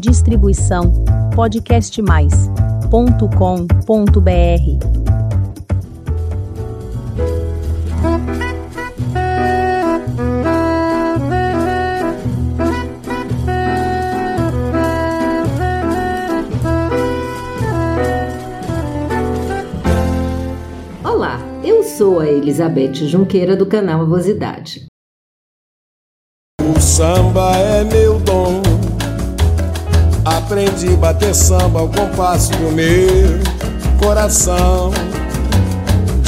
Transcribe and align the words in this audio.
Distribuição 0.00 0.90
podcastmais.com.br. 1.36 2.80
Olá, 21.04 21.38
eu 21.62 21.84
sou 21.84 22.20
a 22.20 22.26
Elizabeth 22.26 22.94
Junqueira 22.94 23.54
do 23.54 23.66
canal 23.66 24.00
Avosidade. 24.00 24.86
O 26.58 26.80
samba 26.80 27.54
é 27.54 27.84
meu 27.84 28.18
dom. 28.20 28.62
Aprendi 30.24 30.92
a 30.92 30.96
bater 30.96 31.34
samba 31.34 31.80
ao 31.80 31.88
compasso 31.88 32.52
do 32.52 32.70
meu 32.72 33.40
coração. 33.98 34.90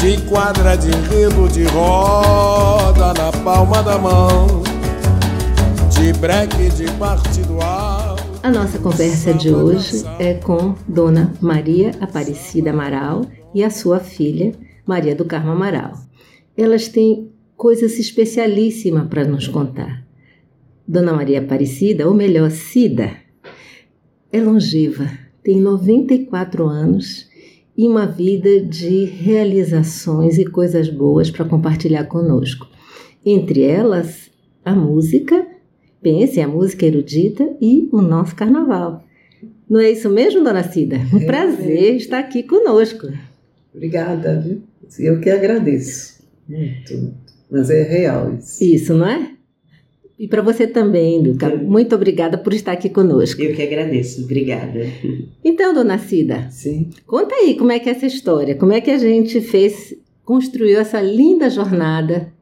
De 0.01 0.19
quadra 0.23 0.77
de 0.77 0.89
enredo 0.89 1.47
de 1.51 1.65
roda 1.65 3.13
na 3.13 3.31
palma 3.45 3.83
da 3.83 3.99
mão. 3.99 4.63
De 5.91 6.11
breque 6.15 6.71
de 6.71 6.91
partido 6.93 7.61
alto. 7.61 8.23
A 8.43 8.51
nossa 8.51 8.79
conversa 8.79 9.35
de 9.35 9.53
hoje 9.53 10.05
é 10.19 10.35
com 10.35 10.75
Dona 10.89 11.35
Maria 11.41 11.93
Aparecida 12.01 12.71
Amaral 12.71 13.27
e 13.55 13.63
a 13.63 13.69
sua 13.69 14.01
filha, 14.01 14.53
Maria 14.87 15.15
do 15.15 15.27
Carmo 15.27 15.53
Amaral. 15.53 15.93
Elas 16.57 16.89
têm 16.89 17.31
coisas 17.59 17.99
especialíssimas 17.99 19.07
para 19.07 19.25
nos 19.25 19.47
contar. 19.47 20.03
Dona 20.89 21.13
Maria 21.13 21.41
Aparecida, 21.41 22.09
ou 22.09 22.15
melhor, 22.15 22.51
Cida, 22.51 23.22
é 24.33 24.41
longeva, 24.41 25.09
tem 25.43 25.61
94 25.61 26.65
anos 26.67 27.29
e 27.77 27.87
uma 27.87 28.07
vida 28.07 28.61
de 28.61 29.05
realizações 29.05 30.39
e 30.39 30.45
coisas 30.45 30.89
boas 30.89 31.31
para 31.31 31.45
compartilhar 31.45 32.05
conosco. 32.05 32.67
Entre 33.25 33.63
elas, 33.63 34.31
a 34.65 34.75
música, 34.75 35.47
pense, 36.03 36.41
a 36.41 36.49
música 36.49 36.87
erudita 36.87 37.49
e 37.61 37.89
o 37.93 38.01
nosso 38.03 38.35
carnaval. 38.35 39.05
Não 39.69 39.81
é 39.81 39.91
isso 39.91 40.09
mesmo, 40.11 40.45
dona 40.45 40.63
Cida? 40.63 40.97
Um 41.13 41.19
É, 41.21 41.25
prazer 41.25 41.95
é. 41.95 41.97
estar 41.97 42.19
aqui 42.19 42.43
conosco. 42.43 43.09
Obrigada, 43.75 44.39
viu? 44.41 44.63
Eu 44.99 45.21
que 45.21 45.31
agradeço. 45.31 46.23
Muito, 46.49 46.93
muito. 46.97 47.33
Mas 47.51 47.71
é 47.71 47.83
real 47.83 48.35
isso. 48.35 48.63
Isso, 48.65 48.95
não 48.95 49.07
é? 49.07 49.31
E 50.23 50.29
para 50.29 50.41
você 50.41 50.69
também, 50.69 51.21
Luca. 51.21 51.49
Muito 51.57 51.97
obrigada 51.97 52.39
por 52.39 52.55
estar 52.55 52.71
aqui 52.71 52.89
conosco. 52.89 53.43
Eu 53.43 53.57
que 53.57 53.61
agradeço, 53.61 54.23
obrigada. 54.23 54.87
Então, 55.45 55.75
dona 55.75 55.99
Cida, 55.99 56.49
Sim. 56.49 56.91
conta 57.05 57.35
aí 57.35 57.57
como 57.57 57.73
é 57.73 57.81
que 57.81 57.89
é 57.89 57.93
essa 57.93 58.07
história, 58.07 58.55
como 58.55 58.73
é 58.73 58.81
que 58.81 58.93
a 58.93 58.99
gente 58.99 59.41
fez, 59.41 59.93
construiu 60.25 60.79
essa 60.79 61.01
linda 61.01 61.51
jornada 61.51 62.33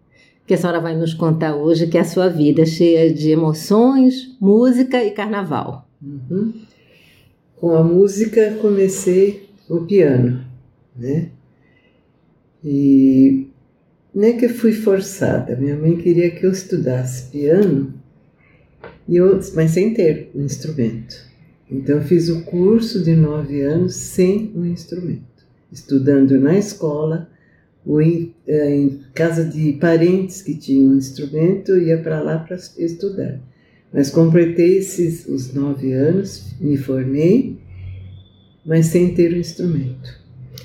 que 0.46 0.52
a 0.52 0.58
senhora 0.58 0.78
vai 0.78 0.94
nos 0.94 1.14
contar 1.14 1.56
hoje, 1.56 1.86
que 1.86 1.96
é 1.96 2.02
a 2.02 2.04
sua 2.04 2.28
vida, 2.28 2.66
cheia 2.66 3.10
de 3.10 3.30
emoções, 3.30 4.36
música 4.38 5.02
e 5.02 5.12
carnaval. 5.12 5.88
Uhum. 6.02 6.52
Com 7.56 7.74
a 7.74 7.82
música 7.82 8.58
comecei 8.60 9.48
o 9.70 9.86
piano, 9.86 10.44
né? 10.94 11.30
E 12.62 13.49
não 14.14 14.24
é 14.24 14.32
que 14.32 14.46
eu 14.46 14.50
fui 14.50 14.72
forçada. 14.72 15.56
Minha 15.56 15.76
mãe 15.76 15.96
queria 15.96 16.30
que 16.30 16.44
eu 16.44 16.50
estudasse 16.50 17.30
piano, 17.30 17.94
e 19.08 19.16
eu, 19.16 19.40
mas 19.54 19.72
sem 19.72 19.92
ter 19.92 20.30
um 20.34 20.44
instrumento. 20.44 21.16
Então 21.70 21.96
eu 21.96 22.02
fiz 22.02 22.28
o 22.28 22.42
curso 22.42 23.02
de 23.02 23.14
nove 23.14 23.62
anos 23.62 23.94
sem 23.94 24.52
um 24.54 24.64
instrumento, 24.64 25.44
estudando 25.72 26.38
na 26.40 26.58
escola 26.58 27.28
ou 27.86 28.02
em, 28.02 28.34
eh, 28.46 28.76
em 28.76 29.00
casa 29.14 29.44
de 29.44 29.72
parentes 29.74 30.42
que 30.42 30.54
tinham 30.54 30.92
um 30.92 30.96
instrumento, 30.96 31.78
ia 31.78 31.98
para 31.98 32.20
lá 32.20 32.38
para 32.38 32.56
estudar. 32.76 33.40
Mas 33.92 34.10
completei 34.10 34.78
esses 34.78 35.26
os 35.26 35.52
nove 35.52 35.92
anos, 35.92 36.54
me 36.60 36.76
formei, 36.76 37.58
mas 38.64 38.86
sem 38.86 39.14
ter 39.14 39.32
um 39.32 39.38
instrumento. 39.38 40.19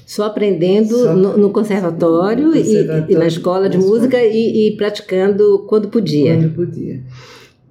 Só 0.05 0.25
aprendendo 0.25 0.95
Só 0.95 1.15
no, 1.15 1.35
no 1.37 1.49
conservatório, 1.49 2.47
no 2.49 2.55
e- 2.55 2.59
E, 2.59 2.63
conservatório, 2.63 3.19
na 3.19 3.27
escola 3.27 3.69
de 3.69 3.77
música 3.77 4.23
e, 4.23 4.67
e 4.67 4.77
praticando 4.77 5.65
quando 5.67 5.87
podia. 5.89 6.35
Quando 6.37 6.53
podia. 6.55 7.01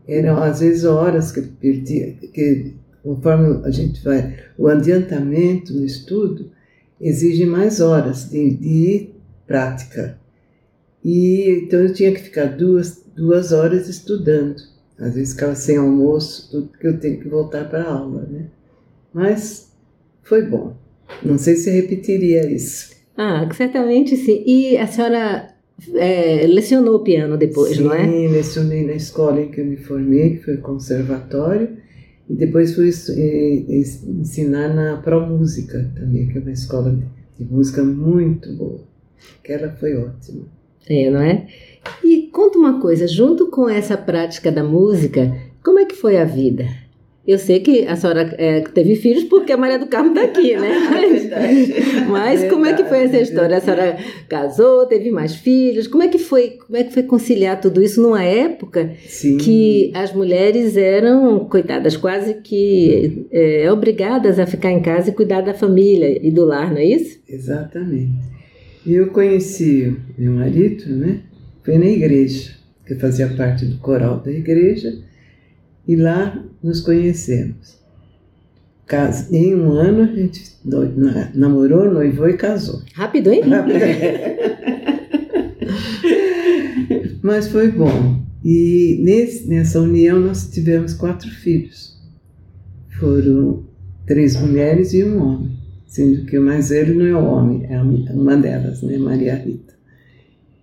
Eram 0.07 0.43
às 0.43 0.61
vezes 0.61 0.85
horas 0.85 1.31
que 1.33 1.41
eu 1.41 1.45
perdia, 1.61 2.13
que 2.33 2.75
conforme 3.03 3.61
a 3.65 3.71
gente 3.71 4.03
vai, 4.05 4.37
o 4.59 4.67
adiantamento 4.69 5.73
no 5.73 5.85
estudo 5.85 6.51
exige 7.01 7.47
mais 7.47 7.81
horas 7.81 8.29
de, 8.29 8.51
de 8.55 9.11
prática. 9.47 10.19
E 11.05 11.63
então 11.65 11.81
eu 11.81 11.93
tinha 11.93 12.13
que 12.13 12.21
ficar 12.21 12.47
duas, 12.47 13.03
duas 13.15 13.53
horas 13.53 13.89
estudando. 13.89 14.57
Às 14.99 15.15
vezes 15.15 15.35
ficava 15.35 15.55
sem 15.55 15.77
almoço, 15.77 16.51
tudo 16.51 16.69
porque 16.69 16.87
eu 16.87 16.99
tenho 16.99 17.21
que 17.21 17.29
voltar 17.29 17.69
para 17.69 17.83
a 17.85 17.93
aula, 17.93 18.23
né? 18.31 18.47
Mas 19.13 19.73
foi 20.23 20.43
bom. 20.43 20.77
Não 21.23 21.39
sei 21.39 21.57
se 21.57 21.71
repetiria 21.71 22.51
isso. 22.51 22.95
Ah, 23.17 23.49
certamente 23.55 24.17
sim. 24.17 24.43
E 24.47 24.77
a 24.77 24.87
senhora 24.87 25.55
é, 25.95 26.47
lecionou 26.47 27.01
piano 27.01 27.37
depois, 27.37 27.77
Sim, 27.77 27.85
não 27.85 27.95
é? 27.95 28.07
lecionei 28.29 28.85
na 28.85 28.95
escola 28.95 29.41
em 29.41 29.51
que 29.51 29.61
eu 29.61 29.65
me 29.65 29.77
formei, 29.77 30.37
que 30.37 30.45
foi 30.45 30.55
o 30.55 30.61
conservatório, 30.61 31.69
e 32.29 32.35
depois 32.35 32.75
fui 32.75 32.89
ensinar 32.89 34.73
na 34.75 34.97
Promúsica 34.99 35.91
também, 35.95 36.29
que 36.29 36.39
é 36.39 36.41
uma 36.41 36.53
escola 36.53 36.97
de, 37.39 37.45
música 37.45 37.83
muito 37.83 38.53
boa. 38.55 38.81
Aquela 39.43 39.71
foi 39.73 39.97
ótima. 39.97 40.45
É, 40.89 41.11
não 41.11 41.21
é? 41.21 41.47
E 42.03 42.29
conta 42.33 42.59
uma 42.59 42.81
coisa, 42.81 43.07
junto 43.07 43.51
com 43.51 43.69
essa 43.69 43.97
prática 43.97 44.51
da 44.53 44.63
música, 44.63 45.37
como 45.63 45.79
é 45.79 45.85
que 45.85 45.95
foi 45.95 46.17
a 46.17 46.25
vida? 46.25 46.67
Eu 47.27 47.39
sei 47.39 47.61
que 47.61 47.87
a 47.87 47.97
senhora 47.97 48.35
é, 48.37 48.61
teve 48.61 48.97
filhos 48.97 49.25
porque 49.25 49.51
a 49.51 49.57
Maria 49.57 49.79
do 49.79 49.87
Carmo 49.87 50.11
está 50.11 50.25
aqui, 50.25 50.55
né? 50.57 50.75
Mas, 51.35 52.09
mas 52.09 52.51
como 52.51 52.65
é 52.67 52.75
que 52.75 52.85
foi 52.85 53.05
essa 53.05 53.19
história? 53.19 53.57
A 53.57 53.61
senhora 53.61 53.97
casou, 54.29 54.87
teve 54.87 55.11
mais 55.11 55.35
filhos? 55.35 55.87
Como 55.87 56.03
é 56.03 56.09
que 56.09 56.19
foi? 56.19 56.51
Como 56.51 56.77
é 56.77 56.85
que 56.85 56.93
foi 56.93 57.03
conciliar 57.03 57.61
tudo 57.61 57.83
isso 57.83 58.01
numa 58.01 58.23
época 58.23 58.93
Sim, 59.07 59.39
que 59.39 59.91
as 59.95 60.13
mulheres 60.13 60.77
eram, 60.77 61.41
coitadas, 61.47 61.97
quase 61.97 62.35
que 62.35 63.27
é, 63.33 63.71
obrigadas 63.73 64.39
a 64.39 64.47
ficar 64.47 64.71
em 64.71 64.81
casa 64.81 65.11
e 65.11 65.13
cuidar 65.13 65.41
da 65.41 65.55
família 65.55 66.19
e 66.23 66.31
do 66.31 66.45
lar, 66.45 66.71
não 66.71 66.79
é 66.79 66.85
isso? 66.85 67.19
exatamente. 67.29 68.13
E 68.87 68.95
eu 68.95 69.09
conheci 69.09 69.97
meu 70.19 70.33
marido, 70.33 70.85
né? 70.89 71.21
Foi 71.63 71.79
na 71.79 71.87
igreja, 71.87 72.53
que 72.87 72.93
eu 72.93 72.99
fazia 72.99 73.29
parte 73.29 73.65
do 73.65 73.79
coral 73.79 74.21
da 74.21 74.31
igreja, 74.31 74.95
e 75.87 75.95
lá 75.97 76.43
nos 76.63 76.81
conhecemos. 76.81 77.83
Em 79.31 79.55
um 79.55 79.71
ano 79.73 80.03
a 80.03 80.15
gente 80.15 80.43
namorou, 81.35 81.91
noivou 81.91 82.29
e 82.29 82.37
casou. 82.37 82.83
Rápido, 82.95 83.33
hein? 83.33 83.41
Mas 87.23 87.49
foi 87.49 87.73
bom. 87.73 88.23
E 88.45 89.01
nesse, 89.03 89.49
nessa 89.49 89.81
união 89.81 90.21
nós 90.21 90.51
tivemos 90.51 90.93
quatro 90.93 91.31
filhos. 91.31 91.99
Foram 93.01 93.65
três 94.07 94.37
mulheres 94.37 94.93
e 94.93 95.03
um 95.03 95.23
homem. 95.23 95.57
Sendo 95.87 96.27
que 96.27 96.39
o 96.39 96.43
mais 96.43 96.69
velho 96.69 96.95
não 96.95 97.07
é 97.07 97.15
o 97.15 97.25
homem, 97.25 97.65
é 97.69 97.81
uma 97.81 98.37
delas, 98.37 98.83
né? 98.83 98.99
Maria 98.99 99.37
Rita. 99.37 99.73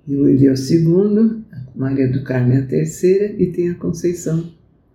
E 0.08 0.16
o 0.16 0.28
ele 0.28 0.46
é 0.46 0.52
o 0.52 0.58
segundo, 0.58 1.44
a 1.52 1.64
Maria 1.76 2.12
do 2.12 2.24
Carmo 2.24 2.54
é 2.54 2.58
a 2.58 2.66
terceira 2.66 3.34
e 3.42 3.48
tem 3.48 3.70
a 3.70 3.76
Conceição, 3.76 4.52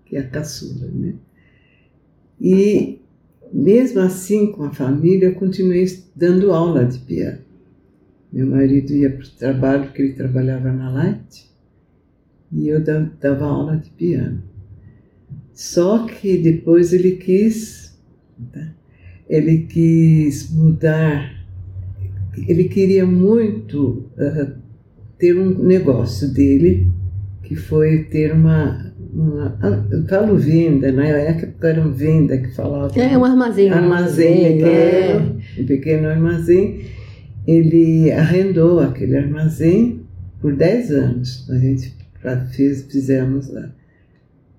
que 0.07 0.17
é 0.17 0.21
a 0.21 0.29
caçula, 0.29 0.89
né? 0.89 1.15
E 2.41 2.99
mesmo 3.53 4.01
assim, 4.01 4.53
com 4.53 4.65
a 4.65 4.73
família, 4.73 5.33
continuei 5.33 5.87
dando 6.15 6.53
aula 6.53 6.85
de 6.85 6.99
piano. 7.01 7.39
Meu 8.33 8.47
marido 8.47 8.93
ia 8.93 9.11
para 9.11 9.25
o 9.25 9.31
trabalho, 9.31 9.85
porque 9.85 10.03
ele 10.03 10.13
trabalhava 10.15 10.73
na 10.73 10.91
Light, 10.91 11.51
e 12.53 12.69
eu 12.69 12.83
da- 12.83 13.11
dava 13.21 13.47
aula 13.47 13.77
de 13.77 13.91
piano. 13.91 14.43
Só 15.53 16.07
que 16.07 16.37
depois 16.37 16.93
ele 16.93 17.13
quis, 17.13 17.99
tá? 18.53 18.75
ele 19.29 19.61
quis 19.67 20.51
mudar, 20.51 21.35
ele 22.47 22.65
queria 22.65 23.07
muito 23.07 24.11
ah, 24.19 24.53
ter 25.19 25.37
um 25.37 25.59
negócio 25.63 26.33
dele, 26.33 26.91
que 27.43 27.57
foi 27.57 28.05
ter 28.05 28.33
uma, 28.33 28.86
eu 29.93 30.07
falo 30.07 30.37
venda, 30.37 30.93
na 30.93 31.07
época 31.07 31.69
era 31.69 31.89
venda 31.89 32.37
que 32.37 32.55
falava. 32.55 32.93
É 33.01 33.17
um 33.17 33.25
armazém. 33.25 33.71
um 33.71 33.75
armazém, 33.75 34.45
é. 34.45 34.57
pequeno, 34.57 35.41
um 35.59 35.67
pequeno 35.67 36.09
armazém. 36.09 36.81
Ele 37.47 38.13
arrendou 38.13 38.81
aquele 38.81 39.17
armazém 39.17 40.03
por 40.41 40.55
10 40.55 40.91
anos. 40.91 41.49
A 41.49 41.57
gente 41.57 41.95
fez, 42.55 42.83
fizemos 42.91 43.51
lá. 43.53 43.71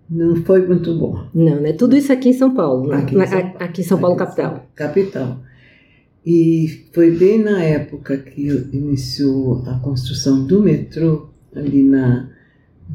Não 0.09 0.37
foi 0.37 0.65
muito 0.65 0.97
bom. 0.97 1.27
Não, 1.35 1.59
né? 1.59 1.73
Tudo 1.73 1.95
isso 1.95 2.11
aqui 2.11 2.29
em 2.29 2.33
São 2.33 2.55
Paulo. 2.55 2.89
né? 2.89 2.97
Aqui 2.97 3.15
em 3.15 3.27
São 3.27 3.39
aqui 3.59 3.81
em 3.81 3.83
São 3.83 3.99
Paulo, 3.99 4.15
Aqui 4.15 4.25
capital. 4.25 4.67
Capital. 4.73 5.39
E 6.25 6.87
foi 6.93 7.11
bem 7.11 7.43
na 7.43 7.61
época 7.61 8.17
que 8.17 8.47
iniciou 8.73 9.63
a 9.67 9.79
construção 9.79 10.45
do 10.45 10.63
metrô, 10.63 11.29
ali 11.55 11.83
na, 11.83 12.29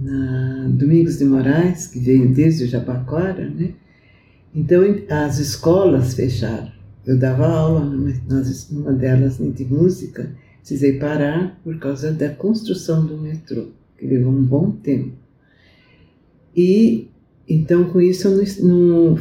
na 0.00 0.68
Domingos 0.68 1.18
de 1.18 1.24
Moraes, 1.24 1.86
que 1.86 1.98
veio 1.98 2.32
desde 2.32 2.64
o 2.64 2.68
Jabaquara, 2.68 3.48
né? 3.48 3.74
Então 4.54 4.82
as 5.08 5.38
escolas 5.38 6.14
fecharam. 6.14 6.70
Eu 7.06 7.18
dava 7.18 7.46
aula 7.46 7.84
numa, 7.84 8.92
delas 8.92 9.38
de 9.38 9.64
música, 9.64 10.30
precisei 10.60 10.98
parar 10.98 11.58
por 11.64 11.78
causa 11.78 12.12
da 12.12 12.28
construção 12.28 13.04
do 13.04 13.18
metrô, 13.18 13.68
que 13.98 14.06
levou 14.06 14.32
um 14.32 14.44
bom 14.44 14.70
tempo. 14.70 15.12
E 16.54 17.08
então 17.48 17.84
com 17.84 18.00
isso 18.00 18.28
eu 18.28 18.36
não, 18.36 18.44
não, 18.68 19.18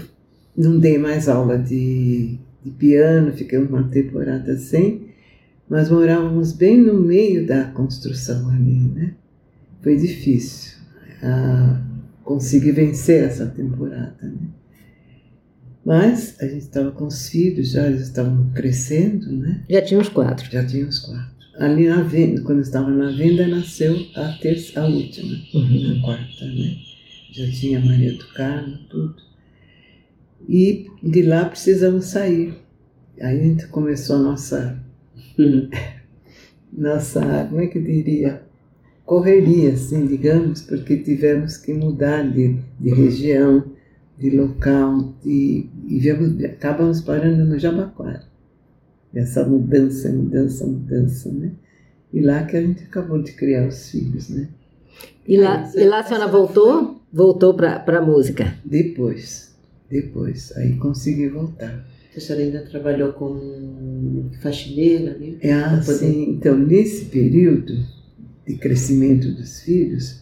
não 0.56 0.80
dei 0.80 0.98
mais 0.98 1.28
aula 1.28 1.58
de, 1.58 2.38
de 2.64 2.72
piano, 2.72 3.32
fiquei 3.32 3.58
uma 3.58 3.84
temporada 3.84 4.56
sem, 4.58 5.08
mas 5.68 5.90
morávamos 5.90 6.52
bem 6.52 6.80
no 6.80 7.00
meio 7.00 7.48
da 7.48 7.66
construção 7.66 8.50
ali, 8.50 8.80
né? 8.94 9.14
Foi 9.82 9.96
difícil 9.98 10.80
ah, 11.24 11.82
conseguir 12.24 12.72
vencer 12.72 13.24
essa 13.24 13.48
temporada, 13.48 14.16
né? 14.22 14.50
Mas 15.84 16.40
a 16.40 16.46
gente 16.46 16.60
estava 16.62 16.92
com 16.92 17.08
os 17.08 17.28
filhos, 17.30 17.72
já 17.72 17.88
eles 17.88 18.02
estavam 18.04 18.52
crescendo, 18.54 19.32
né? 19.32 19.64
Já 19.68 19.82
tinha 19.82 20.00
uns 20.00 20.10
quatro. 20.10 20.50
Já 20.52 20.64
tinha 20.66 20.88
os 20.88 21.00
quatro. 21.00 21.32
Ali 21.58 21.88
na 21.88 22.02
venda, 22.04 22.42
quando 22.44 22.62
estava 22.62 22.90
na 22.92 23.10
venda, 23.12 23.48
nasceu 23.48 23.96
a 24.16 24.30
terça, 24.42 24.80
a 24.80 24.86
última, 24.86 25.36
Uhum. 25.54 25.98
a 26.00 26.02
quarta, 26.06 26.46
né? 26.46 26.78
Já 27.32 27.50
tinha 27.52 27.80
Maria 27.80 28.14
do 28.14 28.26
Carmo, 28.34 28.78
tudo. 28.90 29.16
E 30.48 30.86
de 31.04 31.24
lá 31.24 31.46
precisamos 31.46 32.06
sair. 32.06 32.54
Aí 33.20 33.40
a 33.40 33.44
gente 33.44 33.68
começou 33.68 34.18
a 34.18 34.20
nossa, 34.20 34.80
nossa, 36.72 37.46
como 37.50 37.62
é 37.62 37.68
que 37.68 37.78
eu 37.78 37.84
diria? 37.84 38.44
Correria, 39.12 39.74
assim, 39.74 40.06
digamos, 40.06 40.62
porque 40.62 40.96
tivemos 40.96 41.58
que 41.58 41.74
mudar 41.74 42.24
de, 42.32 42.58
de 42.80 42.94
região, 42.94 43.62
de 44.18 44.30
local, 44.30 45.14
de, 45.22 45.70
e 45.86 46.00
viemos, 46.00 46.42
acabamos 46.46 47.02
parando 47.02 47.44
no 47.44 47.60
Jabaquara. 47.60 48.24
Essa 49.14 49.46
mudança, 49.46 50.10
mudança, 50.10 50.66
mudança, 50.66 51.30
né? 51.30 51.52
E 52.14 52.22
lá 52.22 52.46
que 52.46 52.56
a 52.56 52.62
gente 52.62 52.86
acabou 52.86 53.22
de 53.22 53.34
criar 53.34 53.68
os 53.68 53.90
filhos, 53.90 54.30
né? 54.30 54.48
E 55.28 55.36
lá, 55.36 55.70
e 55.76 55.84
lá 55.84 56.00
a 56.00 56.04
senhora 56.04 56.28
voltou? 56.28 57.02
Voltou 57.12 57.54
para 57.54 57.84
a 57.86 58.02
música. 58.02 58.56
Depois, 58.64 59.54
depois, 59.90 60.54
aí 60.56 60.78
consegui 60.78 61.28
voltar. 61.28 61.86
A 62.16 62.20
senhora 62.22 62.46
ainda 62.46 62.62
trabalhou 62.62 63.12
como 63.12 64.32
faxineira, 64.42 65.18
né? 65.18 65.36
É 65.42 65.52
assim, 65.52 66.30
então 66.30 66.58
nesse 66.58 67.04
período 67.08 67.74
de 68.48 68.56
crescimento 68.56 69.32
dos 69.32 69.62
filhos, 69.62 70.22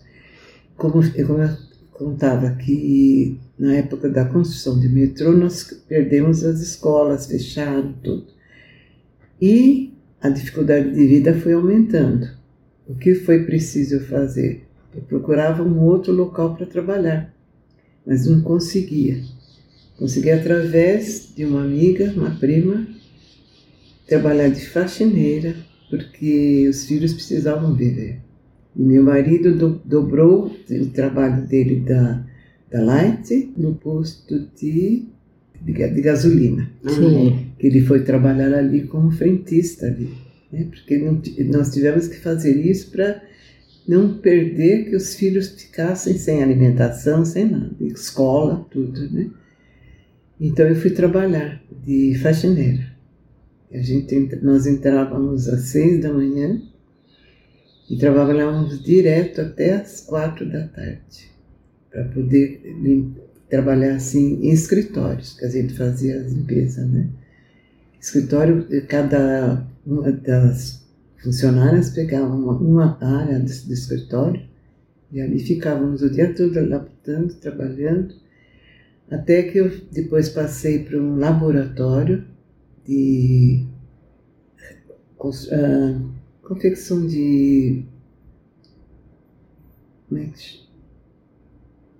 como 0.76 1.04
eu, 1.04 1.58
contava 1.92 2.56
que 2.56 3.38
na 3.58 3.76
época 3.76 4.10
da 4.10 4.24
construção 4.24 4.80
do 4.80 4.90
metrô 4.90 5.34
nós 5.34 5.64
perdemos 5.88 6.46
as 6.46 6.62
escolas, 6.62 7.28
fecharam 7.28 7.94
tudo. 8.02 8.28
E 9.42 9.94
a 10.22 10.30
dificuldade 10.30 10.94
de 10.94 11.08
vida 11.08 11.38
foi 11.38 11.54
aumentando. 11.54 12.30
O 12.88 12.96
que 12.96 13.16
foi 13.16 13.44
preciso 13.44 14.00
fazer? 14.00 14.66
Eu 14.96 15.02
procurava 15.02 15.62
um 15.62 15.84
outro 15.84 16.14
local 16.14 16.56
para 16.56 16.66
trabalhar, 16.66 17.34
mas 18.06 18.26
não 18.26 18.42
conseguia. 18.42 19.22
Consegui 19.98 20.32
através 20.32 21.34
de 21.36 21.44
uma 21.44 21.62
amiga, 21.62 22.12
uma 22.16 22.32
prima, 22.32 22.88
trabalhar 24.08 24.48
de 24.48 24.66
faxineira, 24.66 25.56
porque 25.90 26.68
os 26.70 26.86
filhos 26.86 27.14
precisavam 27.14 27.76
viver. 27.76 28.20
E 28.76 28.82
meu 28.82 29.04
marido 29.04 29.56
do, 29.56 29.82
dobrou 29.84 30.56
o 30.70 30.86
trabalho 30.88 31.46
dele 31.48 31.82
da, 31.82 32.24
da 32.72 32.82
Light 32.82 33.52
no 33.58 33.76
posto 33.76 34.48
de, 34.56 35.08
de, 35.62 35.74
de 35.74 36.02
gasolina, 36.02 36.72
Sim. 36.88 37.48
que 37.58 37.68
ele 37.68 37.82
foi 37.82 38.04
trabalhar 38.04 38.54
ali 38.54 38.84
como 38.84 39.12
frentista 39.12 39.88
ali, 39.88 40.10
né? 40.52 40.68
porque 40.70 40.98
não 40.98 41.22
nós 41.52 41.74
tivemos 41.74 42.08
que 42.08 42.18
fazer 42.18 42.56
isso 42.56 42.92
para 42.92 43.22
não 43.88 44.20
perder 44.20 44.90
que 44.90 44.96
os 44.96 45.16
filhos 45.16 45.50
ficassem 45.50 46.16
sem 46.18 46.44
alimentação, 46.44 47.26
sem 47.26 47.50
nada, 47.50 47.76
escola, 47.82 48.66
tudo, 48.70 49.10
né? 49.10 49.32
Então 50.40 50.66
eu 50.68 50.76
fui 50.76 50.92
trabalhar 50.92 51.62
de 51.86 52.18
faxineira. 52.22 52.89
A 53.72 53.78
gente, 53.78 54.36
nós 54.42 54.66
entrávamos 54.66 55.48
às 55.48 55.62
seis 55.62 56.02
da 56.02 56.12
manhã 56.12 56.60
e 57.90 57.98
trabalhávamos 57.98 58.84
direto 58.84 59.42
até 59.42 59.74
às 59.76 60.02
quatro 60.02 60.50
da 60.50 60.68
tarde, 60.68 61.32
para 61.92 62.06
poder 62.06 62.62
trabalhar 63.48 63.96
assim 63.96 64.42
em 64.42 64.52
escritórios, 64.52 65.34
que 65.38 65.46
a 65.46 65.50
gente 65.50 65.74
fazia 65.74 66.20
as 66.20 66.32
limpezas, 66.32 66.88
né? 66.88 67.10
Escritório, 68.00 68.66
eh, 68.72 68.82
cada 68.82 69.68
uma 69.86 70.12
das 70.12 70.88
funcionárias 71.22 71.90
pegava 71.90 72.34
uma, 72.34 72.54
uma 72.54 72.98
área 73.02 73.40
do, 73.40 73.46
do 73.46 73.74
escritório 73.74 74.42
e 75.12 75.20
ali 75.20 75.40
ficávamos 75.40 76.02
o 76.02 76.10
dia 76.10 76.34
todo 76.34 76.60
laputando, 76.68 77.34
trabalhando, 77.36 78.16
até 79.12 79.44
que 79.44 79.58
eu 79.58 79.72
depois 79.92 80.30
passei 80.30 80.84
para 80.84 80.98
um 80.98 81.18
laboratório 81.18 82.24
de 82.90 83.66
ah, 85.52 86.02
confecção 86.42 87.06
de. 87.06 87.84
Como 90.08 90.22
é 90.22 90.26
que? 90.26 90.60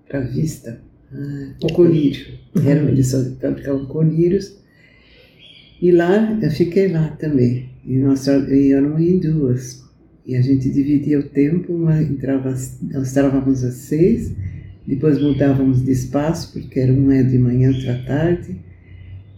Para 0.08 0.20
vista. 0.20 0.80
Ah, 1.12 1.54
o 1.62 1.72
colírio. 1.72 2.38
Era 2.66 2.82
uma 2.82 2.90
edição, 2.90 3.36
fabricavam 3.40 3.86
colírios. 3.86 4.58
E 5.80 5.92
lá, 5.92 6.38
eu 6.42 6.50
fiquei 6.50 6.88
lá 6.88 7.10
também. 7.10 7.70
E 7.86 7.96
nós 7.96 8.26
e 8.26 8.72
éramos 8.72 9.00
em 9.00 9.18
duas. 9.18 9.88
E 10.26 10.36
a 10.36 10.42
gente 10.42 10.68
dividia 10.70 11.20
o 11.20 11.22
tempo, 11.22 11.72
uma 11.72 12.02
entrava, 12.02 12.50
nós 12.50 13.10
entrávamos 13.10 13.64
às 13.64 13.74
seis, 13.74 14.32
depois 14.86 15.20
mudávamos 15.20 15.82
de 15.82 15.92
espaço, 15.92 16.52
porque 16.52 16.78
era 16.78 16.92
uma 16.92 17.16
é 17.16 17.22
de 17.22 17.38
manhã, 17.38 17.70
outra 17.70 18.02
tarde. 18.04 18.56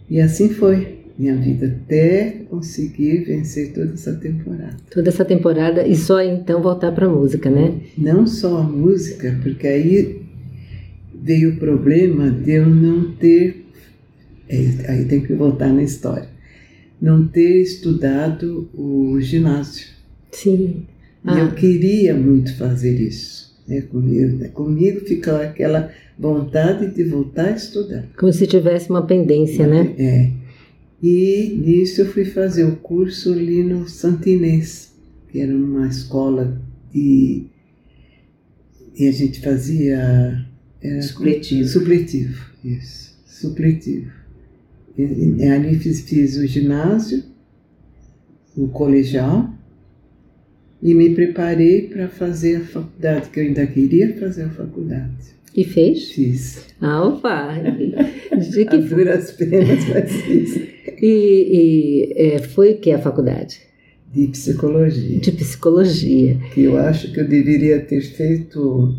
E 0.09 0.19
assim 0.19 0.49
foi 0.49 1.02
minha 1.17 1.35
vida, 1.35 1.67
até 1.67 2.41
conseguir 2.49 3.25
vencer 3.25 3.71
toda 3.73 3.93
essa 3.93 4.13
temporada. 4.15 4.75
Toda 4.91 5.09
essa 5.09 5.23
temporada 5.23 5.85
e 5.87 5.95
só 5.95 6.21
então 6.21 6.61
voltar 6.61 6.91
para 6.91 7.05
a 7.05 7.09
música, 7.09 7.49
né? 7.49 7.75
Não 7.97 8.25
só 8.25 8.57
a 8.57 8.63
música, 8.63 9.37
porque 9.43 9.67
aí 9.67 10.21
veio 11.13 11.51
o 11.53 11.57
problema 11.57 12.29
de 12.31 12.51
eu 12.53 12.65
não 12.67 13.11
ter. 13.11 13.63
é, 14.49 14.57
Aí 14.91 15.05
tem 15.05 15.21
que 15.21 15.33
voltar 15.33 15.71
na 15.71 15.83
história. 15.83 16.27
Não 17.01 17.27
ter 17.27 17.61
estudado 17.61 18.69
o 18.73 19.19
ginásio. 19.21 19.87
Sim. 20.31 20.85
E 21.25 21.29
Ah. 21.29 21.39
eu 21.39 21.51
queria 21.51 22.13
muito 22.13 22.55
fazer 22.57 22.99
isso. 22.99 23.53
Né? 23.67 23.81
Comigo, 23.81 24.49
comigo 24.49 24.99
ficou 25.05 25.35
aquela 25.35 25.89
vontade 26.19 26.93
de 26.93 27.03
voltar 27.03 27.45
a 27.45 27.51
estudar. 27.51 28.05
Como 28.17 28.31
se 28.33 28.45
tivesse 28.47 28.89
uma 28.89 29.05
pendência, 29.05 29.65
né? 29.67 29.93
É. 29.97 30.29
E 31.03 31.59
nisso 31.61 31.99
eu 31.99 32.05
fui 32.05 32.23
fazer 32.23 32.63
o 32.63 32.77
curso 32.77 33.33
ali 33.33 33.61
no 33.61 33.89
Santinês, 33.89 34.93
que 35.27 35.41
era 35.41 35.53
uma 35.53 35.85
escola 35.85 36.61
de. 36.93 37.47
E 38.97 39.09
a 39.09 39.11
gente 39.11 39.41
fazia. 39.41 40.47
Era 40.81 41.01
Supletivo. 41.01 41.67
Supletivo, 41.67 42.45
isso. 42.63 43.19
Supletivo. 43.25 44.11
E, 44.97 45.03
e 45.03 45.43
ali 45.43 45.77
fiz, 45.77 45.99
fiz 46.01 46.37
o 46.37 46.47
ginásio, 46.47 47.21
o 48.55 48.69
colegial, 48.69 49.53
e 50.81 50.93
me 50.93 51.13
preparei 51.13 51.89
para 51.89 52.07
fazer 52.07 52.57
a 52.57 52.65
faculdade, 52.65 53.29
que 53.29 53.41
eu 53.41 53.43
ainda 53.43 53.67
queria 53.67 54.15
fazer 54.15 54.43
a 54.43 54.49
faculdade. 54.51 55.35
E 55.55 55.63
fez? 55.63 56.11
Fiz. 56.11 56.65
Ah, 56.81 57.05
opa! 57.05 57.53
De 58.51 58.61
A 58.63 58.65
que 58.65 58.77
duras 58.77 59.31
penas, 59.31 59.87
mas 59.87 60.11
fiz. 60.11 60.55
E, 61.01 62.09
e 62.09 62.13
é, 62.15 62.39
foi 62.39 62.73
o 62.73 62.77
que 62.77 62.91
a 62.91 62.99
faculdade? 62.99 63.61
De 64.11 64.27
psicologia. 64.27 65.19
De 65.19 65.31
psicologia. 65.31 66.37
que 66.53 66.63
eu 66.63 66.77
acho 66.77 67.11
que 67.11 67.19
eu 67.19 67.27
deveria 67.27 67.79
ter 67.81 68.01
feito 68.01 68.95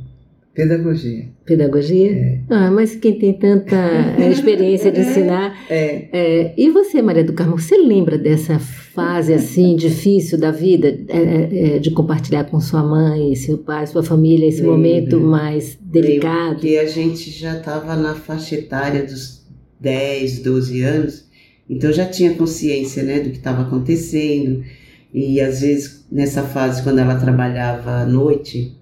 Pedagogia. 0.55 1.27
Pedagogia? 1.45 2.13
É. 2.13 2.41
Ah, 2.49 2.71
mas 2.71 2.95
quem 2.95 3.19
tem 3.19 3.33
tanta 3.33 3.75
eh, 3.75 4.31
experiência 4.31 4.93
de 4.93 5.01
ensinar. 5.03 5.67
É, 5.69 6.09
É, 6.13 6.55
e 6.57 6.71
você, 6.71 7.03
Maria 7.03 7.25
do 7.25 7.33
Carmo, 7.33 7.59
você 7.59 7.77
lembra 7.77 8.17
dessa 8.17 8.59
fase 8.61 9.35
assim 9.35 9.75
difícil 9.75 10.39
da 10.39 10.53
vida, 10.53 10.97
é, 11.09 11.19
é, 11.19 11.77
é, 11.77 11.79
de 11.81 11.91
compartilhar 11.91 12.45
com 12.45 12.61
sua 12.61 12.85
mãe, 12.85 13.35
seu 13.35 13.59
pai, 13.59 13.85
sua 13.89 14.05
família, 14.05 14.47
esse 14.47 14.63
momento 14.63 15.21
mais 15.21 15.77
delicado? 15.81 16.55
Porque 16.55 16.77
a 16.77 16.87
gente 16.87 17.31
já 17.31 17.59
estava 17.59 17.97
na 17.97 18.15
faixa 18.15 18.55
etária 18.55 19.03
dos 19.03 19.45
10, 19.81 20.39
12 20.39 20.83
anos, 20.83 21.25
então 21.69 21.93
já 21.93 22.07
tinha 22.07 22.33
consciência 22.35 23.03
né, 23.03 23.19
do 23.19 23.31
que 23.31 23.39
estava 23.39 23.63
acontecendo. 23.63 24.63
E 25.13 25.41
às 25.41 25.61
vezes, 25.61 26.07
nessa 26.11 26.43
fase, 26.43 26.83
quando 26.83 27.01
ela 27.01 27.17
trabalhava 27.17 28.03
à 28.03 28.07
noite, 28.07 28.77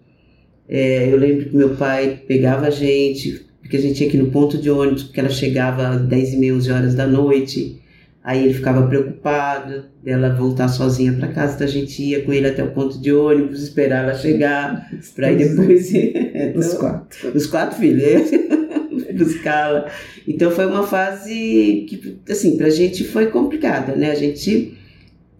é, 0.74 1.12
eu 1.12 1.18
lembro 1.18 1.50
que 1.50 1.54
meu 1.56 1.76
pai 1.76 2.22
pegava 2.26 2.66
a 2.68 2.70
gente, 2.70 3.44
porque 3.60 3.76
a 3.76 3.80
gente 3.80 3.94
tinha 3.96 4.08
que 4.08 4.16
ir 4.16 4.20
no 4.22 4.30
ponto 4.30 4.56
de 4.56 4.70
ônibus, 4.70 5.02
porque 5.02 5.20
ela 5.20 5.28
chegava 5.28 5.86
às 5.86 6.00
10 6.06 6.32
e 6.32 6.36
meia, 6.38 6.54
11 6.54 6.72
horas 6.72 6.94
da 6.94 7.06
noite. 7.06 7.78
Aí 8.24 8.44
ele 8.44 8.54
ficava 8.54 8.86
preocupado 8.86 9.84
dela 10.02 10.32
voltar 10.32 10.68
sozinha 10.68 11.12
para 11.12 11.28
casa, 11.28 11.56
então 11.56 11.66
a 11.66 11.70
gente 11.70 12.00
ia 12.02 12.22
com 12.22 12.32
ele 12.32 12.46
até 12.46 12.62
o 12.64 12.70
ponto 12.70 12.98
de 13.00 13.12
ônibus, 13.12 13.62
esperar 13.62 14.04
ela 14.04 14.14
chegar, 14.14 14.88
para 15.14 15.26
aí 15.26 15.36
depois 15.36 15.92
ir. 15.92 16.14
os 16.56 16.66
Então, 16.68 16.78
quatro. 16.78 17.36
os 17.36 17.46
quatro 17.46 17.78
filhos, 17.78 18.30
buscá-la. 19.18 19.90
Então 20.26 20.50
foi 20.52 20.66
uma 20.66 20.84
fase 20.86 21.84
que, 21.88 22.16
assim, 22.30 22.56
pra 22.56 22.70
gente 22.70 23.04
foi 23.04 23.26
complicada, 23.26 23.94
né? 23.96 24.10
A 24.12 24.14
gente, 24.14 24.72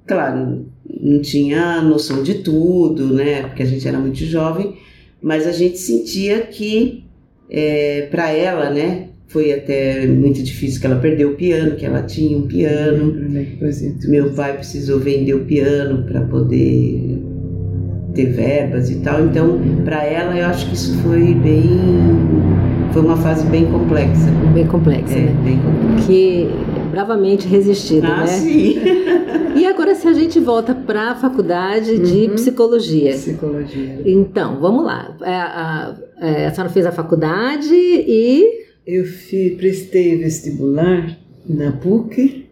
claro, 0.07 0.67
não 1.01 1.21
tinha 1.21 1.81
noção 1.83 2.23
de 2.23 2.35
tudo, 2.43 3.15
né? 3.15 3.43
Porque 3.43 3.63
a 3.63 3.67
gente 3.67 3.87
era 3.87 3.99
muito 3.99 4.19
jovem, 4.25 4.75
mas 5.23 5.47
a 5.47 5.53
gente 5.53 5.79
sentia 5.79 6.41
que, 6.41 7.05
é, 7.51 8.09
para 8.11 8.31
ela, 8.31 8.71
né? 8.71 9.09
Foi 9.29 9.51
até 9.53 10.07
muito 10.07 10.43
difícil 10.43 10.79
que 10.79 10.87
ela 10.87 10.97
perdeu 10.97 11.31
o 11.31 11.35
piano, 11.35 11.75
que 11.77 11.87
ela 11.87 12.03
tinha 12.03 12.37
um 12.37 12.43
piano. 12.47 13.15
Meu 14.07 14.29
pai 14.31 14.55
precisou 14.59 14.99
vender 14.99 15.33
o 15.35 15.45
piano 15.47 16.05
para 16.05 16.21
poder 16.21 17.19
ter 18.15 18.27
verbas 18.27 18.91
e 18.91 18.97
tal. 18.97 19.25
Então, 19.25 19.59
para 19.87 20.05
ela, 20.05 20.37
eu 20.37 20.45
acho 20.47 20.69
que 20.69 20.75
isso 20.75 20.99
foi 20.99 21.35
bem. 21.35 21.67
Foi 22.93 23.01
uma 23.01 23.17
fase 23.17 23.47
bem 23.47 23.65
complexa. 23.67 24.31
Bem 24.53 24.67
complexa, 24.67 25.15
É, 25.15 25.21
né? 25.21 25.37
bem 25.43 25.59
complexa. 25.61 26.07
Que 26.07 26.49
bravamente 26.93 27.47
resistido, 27.49 28.07
Ah, 28.07 28.21
né? 28.21 28.27
sim. 28.27 28.75
E 29.57 29.67
agora 29.67 29.95
se 29.95 30.09
a 30.09 30.13
gente 30.13 30.41
volta 30.41 30.75
para 30.75 31.11
a 31.11 31.15
faculdade 31.15 31.99
de 31.99 32.27
Uhum. 32.27 32.35
psicologia. 32.35 33.13
Psicologia. 33.13 34.01
Então, 34.05 34.59
vamos 34.61 34.85
lá. 34.85 35.17
É, 35.23 35.31
a, 35.35 35.97
é, 36.21 36.47
a 36.47 36.55
senhora 36.55 36.73
fez 36.73 36.87
a 36.87 36.91
faculdade 36.93 37.73
e 37.75 38.63
Eu 38.87 39.05
fi, 39.05 39.51
prestei 39.57 40.17
vestibular 40.19 41.17
na 41.49 41.73
PUC 41.73 42.47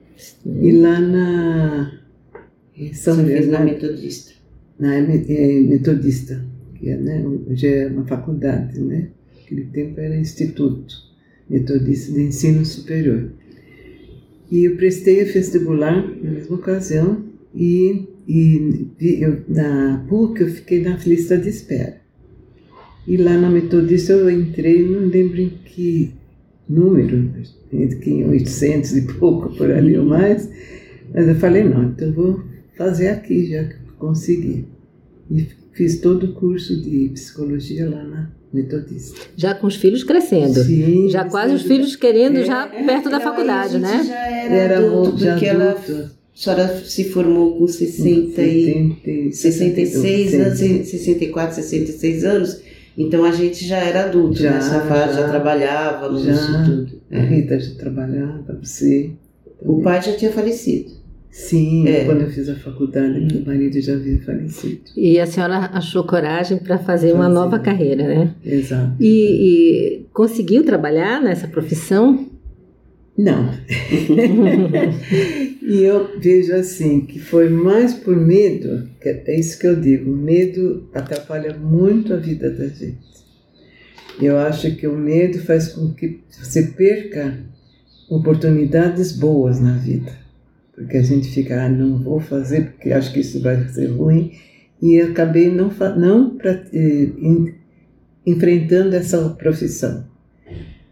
e 0.46 0.72
lá 0.72 1.00
na 1.00 1.92
em 2.76 2.92
São 2.92 3.16
Você 3.16 3.24
fez 3.24 3.48
na 3.48 3.60
Metodista. 3.60 4.32
na 4.78 4.96
eh, 4.96 5.60
Metodista, 5.62 6.44
que 6.78 6.88
é, 6.90 6.96
né, 6.96 7.24
hoje 7.50 7.66
é 7.66 7.88
uma 7.88 8.06
faculdade, 8.06 8.78
né? 8.80 9.08
Naquele 9.40 9.64
tempo 9.66 9.98
era 10.00 10.16
Instituto 10.16 10.94
Metodista 11.48 12.12
de 12.12 12.22
Ensino 12.22 12.64
Superior. 12.64 13.30
E 14.50 14.64
eu 14.64 14.76
prestei 14.76 15.22
o 15.22 15.26
vestibular 15.26 16.04
na 16.22 16.30
mesma 16.30 16.56
ocasião 16.56 17.24
e, 17.54 18.06
e 18.26 18.84
eu, 18.98 19.42
na 19.48 20.04
PUC 20.08 20.40
eu 20.40 20.48
fiquei 20.48 20.82
na 20.82 20.96
lista 20.96 21.38
de 21.38 21.48
espera. 21.48 22.00
E 23.06 23.16
lá 23.16 23.36
na 23.36 23.48
Metodista 23.48 24.12
eu 24.12 24.30
entrei, 24.30 24.86
não 24.86 25.06
lembro 25.06 25.40
em 25.40 25.50
que 25.64 26.12
número, 26.68 27.30
entre 27.72 27.98
que 27.98 28.10
em 28.10 28.28
800 28.28 28.96
e 28.96 29.02
pouco 29.14 29.54
por 29.56 29.70
ali 29.70 29.96
ou 29.96 30.04
mais, 30.04 30.48
mas 31.12 31.26
eu 31.26 31.34
falei, 31.34 31.64
não, 31.64 31.84
então 31.84 32.12
vou 32.12 32.42
fazer 32.76 33.08
aqui 33.08 33.46
já 33.46 33.64
que 33.64 33.76
consegui. 33.98 34.64
E 35.30 35.46
fiz 35.72 36.00
todo 36.00 36.24
o 36.24 36.32
curso 36.32 36.80
de 36.80 37.10
psicologia 37.14 37.88
lá 37.88 38.02
na 38.04 38.30
Metodista. 38.52 39.18
já 39.36 39.54
com 39.54 39.66
os 39.68 39.76
filhos 39.76 40.02
crescendo. 40.02 40.62
Sim, 40.64 41.08
Já 41.08 41.24
quase 41.24 41.54
os 41.54 41.62
filhos 41.62 41.94
querendo 41.96 42.38
É, 42.38 42.44
já 42.44 42.66
perto 42.66 43.04
da 43.08 43.18
Não, 43.18 43.24
faculdade, 43.24 43.76
aí 43.76 43.84
a 43.84 43.88
gente 43.88 43.96
né? 43.98 44.04
Já 44.04 44.26
era, 44.26 44.54
Era 44.54 44.78
adulto, 44.78 45.18
já 45.18 45.32
porque 45.32 45.46
ela, 45.46 45.70
adulto. 45.70 45.92
a 45.92 46.10
senhora 46.34 46.84
se 46.84 47.04
formou 47.04 47.56
com 47.58 47.66
60 47.68 48.42
e 48.42 49.30
66 49.32 50.34
anos, 50.34 50.58
64, 50.58 51.54
66 51.56 52.24
anos. 52.24 52.60
Então 52.98 53.24
a 53.24 53.30
gente 53.30 53.64
já 53.64 53.78
era 53.78 54.06
adulto 54.06 54.36
Já, 54.42 54.50
nessa 54.52 54.80
fase, 54.80 55.14
já, 55.14 55.20
já. 55.22 55.28
trabalhávamos 55.28 56.22
Já. 56.22 56.32
e 56.34 56.64
tudo. 56.66 57.00
A 57.10 57.16
É. 57.16 57.24
Rita 57.24 57.58
já 57.60 57.74
trabalhava, 57.76 58.58
você. 58.62 59.10
O 59.62 59.80
pai 59.80 60.02
já 60.02 60.12
tinha 60.16 60.32
falecido. 60.32 60.90
Sim, 61.30 61.86
É. 61.86 62.04
quando 62.04 62.22
eu 62.22 62.28
fiz 62.30 62.48
a 62.48 62.56
faculdade, 62.56 63.20
meu 63.32 63.44
marido 63.46 63.80
já 63.80 63.94
havia 63.94 64.20
falecido. 64.20 64.80
E 64.96 65.18
a 65.20 65.26
senhora 65.26 65.70
achou 65.72 66.02
coragem 66.04 66.58
para 66.58 66.76
fazer 66.78 67.12
uma 67.12 67.24
Fazer. 67.24 67.34
nova 67.34 67.58
carreira, 67.60 68.02
né? 68.06 68.34
Exato. 68.44 68.94
E, 69.00 70.00
e 70.00 70.06
conseguiu 70.12 70.64
trabalhar 70.64 71.22
nessa 71.22 71.46
profissão? 71.46 72.26
Não. 73.16 73.50
e 75.62 75.82
eu 75.82 76.18
vejo 76.18 76.52
assim, 76.54 77.00
que 77.02 77.18
foi 77.18 77.48
mais 77.48 77.94
por 77.94 78.16
medo, 78.16 78.88
que 79.00 79.08
é 79.08 79.38
isso 79.38 79.58
que 79.58 79.66
eu 79.66 79.80
digo, 79.80 80.10
medo 80.10 80.88
atrapalha 80.94 81.56
muito 81.56 82.12
a 82.12 82.16
vida 82.16 82.50
da 82.50 82.66
gente. 82.66 82.98
Eu 84.20 84.36
acho 84.38 84.74
que 84.76 84.86
o 84.86 84.96
medo 84.96 85.38
faz 85.40 85.68
com 85.68 85.92
que 85.94 86.20
você 86.30 86.62
perca 86.62 87.38
oportunidades 88.08 89.12
boas 89.12 89.60
na 89.60 89.72
vida. 89.76 90.12
Porque 90.80 90.96
a 90.96 91.02
gente 91.02 91.28
fica, 91.28 91.62
ah, 91.62 91.68
não 91.68 91.98
vou 91.98 92.18
fazer 92.20 92.72
porque 92.72 92.90
acho 92.90 93.12
que 93.12 93.20
isso 93.20 93.42
vai 93.42 93.68
ser 93.68 93.88
ruim. 93.88 94.32
E 94.80 94.98
acabei 94.98 95.52
não, 95.54 95.70
não 95.98 96.38
eh, 96.42 97.12
en- 97.18 97.54
enfrentando 98.26 98.96
essa 98.96 99.28
profissão. 99.30 100.06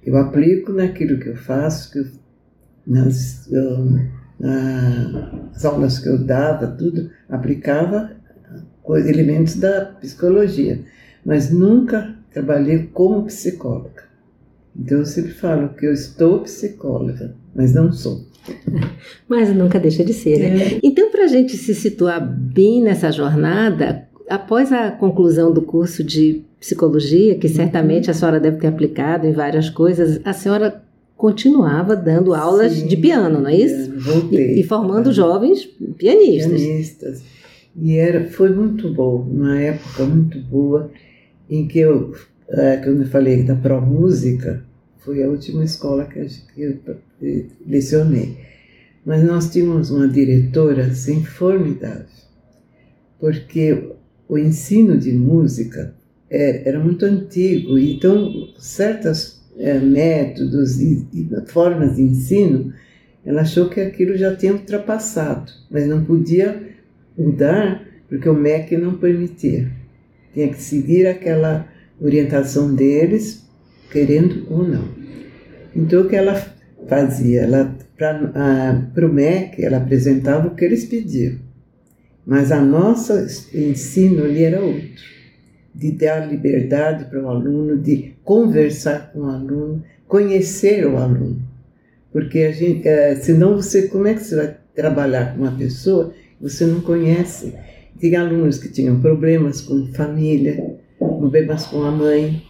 Eu 0.04 0.18
aplico 0.18 0.72
naquilo 0.72 1.18
que 1.18 1.28
eu 1.30 1.36
faço, 1.36 1.90
que 1.90 1.98
eu, 2.00 2.06
nas, 2.86 3.48
nas 4.38 5.64
aulas 5.64 5.98
que 5.98 6.08
eu 6.08 6.18
dava, 6.18 6.66
tudo, 6.66 7.10
aplicava 7.28 8.12
elementos 9.06 9.56
da 9.56 9.86
psicologia, 10.00 10.82
mas 11.24 11.50
nunca 11.50 12.14
trabalhei 12.30 12.88
como 12.92 13.24
psicóloga. 13.24 14.04
Então 14.76 14.98
eu 14.98 15.06
sempre 15.06 15.32
falo 15.32 15.70
que 15.70 15.86
eu 15.86 15.92
estou 15.92 16.40
psicóloga, 16.42 17.34
mas 17.58 17.74
não 17.74 17.92
sou. 17.92 18.24
Mas 19.28 19.54
nunca 19.54 19.78
deixa 19.78 20.02
de 20.02 20.14
ser, 20.14 20.38
né? 20.38 20.78
Então, 20.82 21.10
para 21.10 21.24
a 21.24 21.26
gente 21.26 21.54
se 21.56 21.74
situar 21.74 22.18
bem 22.18 22.80
nessa 22.80 23.12
jornada, 23.12 24.08
após 24.26 24.72
a 24.72 24.90
conclusão 24.90 25.52
do 25.52 25.60
curso 25.60 26.02
de 26.02 26.44
psicologia, 26.58 27.34
que 27.34 27.48
certamente 27.48 28.10
a 28.10 28.14
senhora 28.14 28.40
deve 28.40 28.58
ter 28.58 28.68
aplicado 28.68 29.26
em 29.26 29.32
várias 29.32 29.68
coisas, 29.68 30.20
a 30.24 30.32
senhora 30.32 30.82
continuava 31.14 31.94
dando 31.94 32.32
aulas 32.32 32.72
Sim, 32.72 32.86
de 32.86 32.96
piano, 32.96 33.40
não 33.40 33.50
é 33.50 33.56
isso? 33.56 33.92
Voltei. 33.98 34.54
E, 34.54 34.60
e 34.60 34.62
formando 34.62 35.12
jovens 35.12 35.68
pianistas. 35.98 36.62
pianistas. 36.62 37.22
E 37.76 37.96
era, 37.96 38.24
foi 38.24 38.50
muito 38.50 38.94
bom, 38.94 39.26
uma 39.30 39.60
época 39.60 40.04
muito 40.04 40.38
boa, 40.38 40.90
em 41.50 41.66
que 41.66 41.80
eu, 41.80 42.14
é, 42.48 42.76
quando 42.78 43.02
eu 43.02 43.08
falei 43.08 43.42
da 43.42 43.54
Pro 43.56 43.82
Música, 43.82 44.64
foi 44.98 45.22
a 45.22 45.28
última 45.28 45.64
escola 45.64 46.06
que, 46.06 46.26
eu 46.56 46.78
lecionei. 47.66 48.36
Mas 49.04 49.22
nós 49.22 49.50
tínhamos 49.50 49.90
uma 49.90 50.06
diretora 50.06 50.86
assim 50.86 51.24
formidável, 51.24 52.06
porque 53.18 53.90
o 54.28 54.36
ensino 54.36 54.98
de 54.98 55.12
música 55.12 55.94
era, 56.30 56.78
muito 56.78 57.06
antigo, 57.06 57.78
então 57.78 58.30
certos 58.58 59.40
eh, 59.56 59.78
métodos 59.78 60.78
e 60.80 61.06
formas 61.46 61.96
de 61.96 62.02
ensino 62.02 62.72
ela 63.24 63.42
achou 63.42 63.68
que 63.68 63.80
aquilo 63.80 64.16
já 64.16 64.34
tinha 64.34 64.52
ultrapassado, 64.52 65.52
mas 65.70 65.86
não 65.86 66.04
podia 66.04 66.62
mudar 67.16 67.86
porque 68.08 68.28
o 68.28 68.34
MEC 68.34 68.76
não 68.76 68.96
permitia. 68.96 69.70
Tinha 70.32 70.48
que 70.48 70.62
seguir 70.62 71.06
aquela 71.06 71.68
orientação 72.00 72.74
deles, 72.74 73.46
querendo 73.90 74.46
ou 74.50 74.66
não. 74.66 74.84
Então 75.74 76.02
o 76.02 76.08
que 76.08 76.16
ela 76.16 76.34
fazia? 76.88 77.42
Ela 77.42 77.76
para 77.96 79.06
o 79.06 79.12
MEC 79.12 79.64
ela 79.64 79.78
apresentava 79.78 80.46
o 80.46 80.54
que 80.54 80.64
eles 80.64 80.84
pediam, 80.84 81.36
mas 82.24 82.52
a 82.52 82.60
nossa 82.60 83.26
ensino 83.52 84.24
ali 84.24 84.44
era 84.44 84.60
outro, 84.60 85.02
de 85.74 85.90
dar 85.92 86.28
liberdade 86.28 87.06
para 87.06 87.20
o 87.20 87.28
aluno, 87.28 87.76
de 87.76 88.14
conversar 88.22 89.12
com 89.12 89.20
o 89.20 89.26
aluno, 89.26 89.82
conhecer 90.06 90.86
o 90.86 90.96
aluno. 90.96 91.42
Porque 92.12 92.40
a 92.40 92.52
gente, 92.52 92.86
é, 92.86 93.14
senão 93.16 93.56
você, 93.56 93.88
como 93.88 94.06
é 94.06 94.14
que 94.14 94.22
você 94.22 94.36
vai 94.36 94.56
trabalhar 94.74 95.34
com 95.34 95.42
uma 95.42 95.52
pessoa 95.52 96.10
que 96.10 96.42
você 96.42 96.66
não 96.66 96.80
conhece? 96.80 97.54
Tinha 97.98 98.20
alunos 98.20 98.58
que 98.58 98.68
tinham 98.68 99.00
problemas 99.00 99.60
com 99.60 99.86
família, 99.92 100.76
problemas 100.98 101.66
com 101.66 101.82
a 101.82 101.90
mãe, 101.90 102.42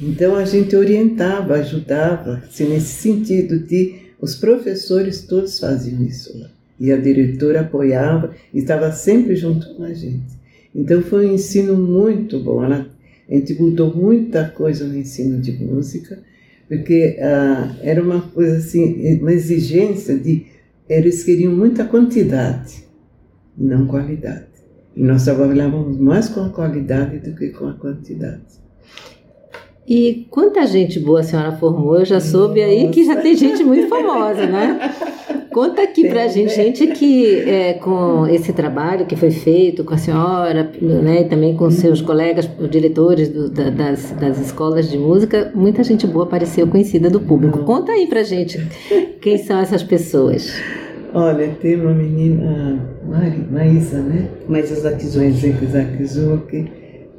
Então 0.00 0.36
a 0.36 0.44
gente 0.44 0.76
orientava, 0.76 1.54
ajudava, 1.54 2.42
assim, 2.46 2.68
nesse 2.68 3.02
sentido 3.02 3.58
de 3.58 4.06
os 4.20 4.34
professores 4.36 5.22
todos 5.22 5.58
faziam 5.58 6.02
isso 6.02 6.38
lá. 6.38 6.50
E 6.78 6.92
a 6.92 6.96
diretora 6.96 7.60
apoiava 7.60 8.34
e 8.52 8.58
estava 8.58 8.92
sempre 8.92 9.34
junto 9.34 9.74
com 9.74 9.84
a 9.84 9.94
gente. 9.94 10.36
Então 10.74 11.00
foi 11.00 11.26
um 11.26 11.34
ensino 11.34 11.74
muito 11.76 12.38
bom. 12.38 12.62
Ela, 12.62 12.86
a 13.28 13.34
gente 13.34 13.54
mudou 13.54 13.94
muita 13.94 14.48
coisa 14.48 14.86
no 14.86 14.96
ensino 14.96 15.40
de 15.40 15.52
música, 15.52 16.18
porque 16.68 17.16
ah, 17.20 17.74
era 17.80 18.02
uma 18.02 18.20
coisa 18.20 18.58
assim, 18.58 19.18
uma 19.18 19.32
exigência 19.32 20.18
de. 20.18 20.46
Eles 20.88 21.24
queriam 21.24 21.54
muita 21.54 21.84
quantidade, 21.84 22.84
não 23.56 23.86
qualidade. 23.86 24.46
E 24.94 25.02
nós 25.02 25.24
trabalhávamos 25.24 25.98
mais 25.98 26.28
com 26.28 26.40
a 26.40 26.50
qualidade 26.50 27.18
do 27.18 27.34
que 27.34 27.48
com 27.48 27.66
a 27.66 27.74
quantidade. 27.74 28.42
E 29.88 30.26
quanta 30.30 30.66
gente 30.66 30.98
boa 30.98 31.20
a 31.20 31.22
senhora 31.22 31.52
formou, 31.52 31.96
eu 31.96 32.04
já 32.04 32.18
soube 32.18 32.60
Nossa. 32.60 32.72
aí 32.72 32.88
que 32.88 33.04
já 33.04 33.16
tem 33.16 33.36
gente 33.36 33.62
muito 33.62 33.88
famosa, 33.88 34.44
né? 34.46 34.92
Conta 35.52 35.82
aqui 35.82 36.02
tem, 36.02 36.10
pra 36.10 36.26
gente, 36.26 36.48
né? 36.48 36.64
gente 36.64 36.86
que 36.88 37.40
é, 37.48 37.74
com 37.74 38.26
esse 38.26 38.52
trabalho 38.52 39.06
que 39.06 39.16
foi 39.16 39.30
feito 39.30 39.84
com 39.84 39.94
a 39.94 39.96
senhora, 39.96 40.70
né, 40.82 41.22
e 41.22 41.24
também 41.24 41.56
com 41.56 41.70
seus 41.70 42.02
colegas, 42.02 42.50
diretores 42.68 43.30
do, 43.30 43.48
da, 43.48 43.70
das, 43.70 44.10
das 44.10 44.38
escolas 44.38 44.90
de 44.90 44.98
música, 44.98 45.52
muita 45.54 45.82
gente 45.82 46.06
boa 46.06 46.26
apareceu 46.26 46.66
conhecida 46.66 47.08
do 47.08 47.20
público. 47.20 47.60
Conta 47.60 47.92
aí 47.92 48.06
pra 48.06 48.22
gente 48.22 48.58
quem 49.22 49.38
são 49.38 49.58
essas 49.58 49.82
pessoas. 49.82 50.52
Olha, 51.14 51.48
tem 51.62 51.80
uma 51.80 51.94
menina, 51.94 52.78
Mari, 53.08 53.46
Maísa, 53.50 54.00
né? 54.00 54.28
Maísa. 54.46 54.76
Maísa 54.76 55.70
Zakizuki, 55.70 56.70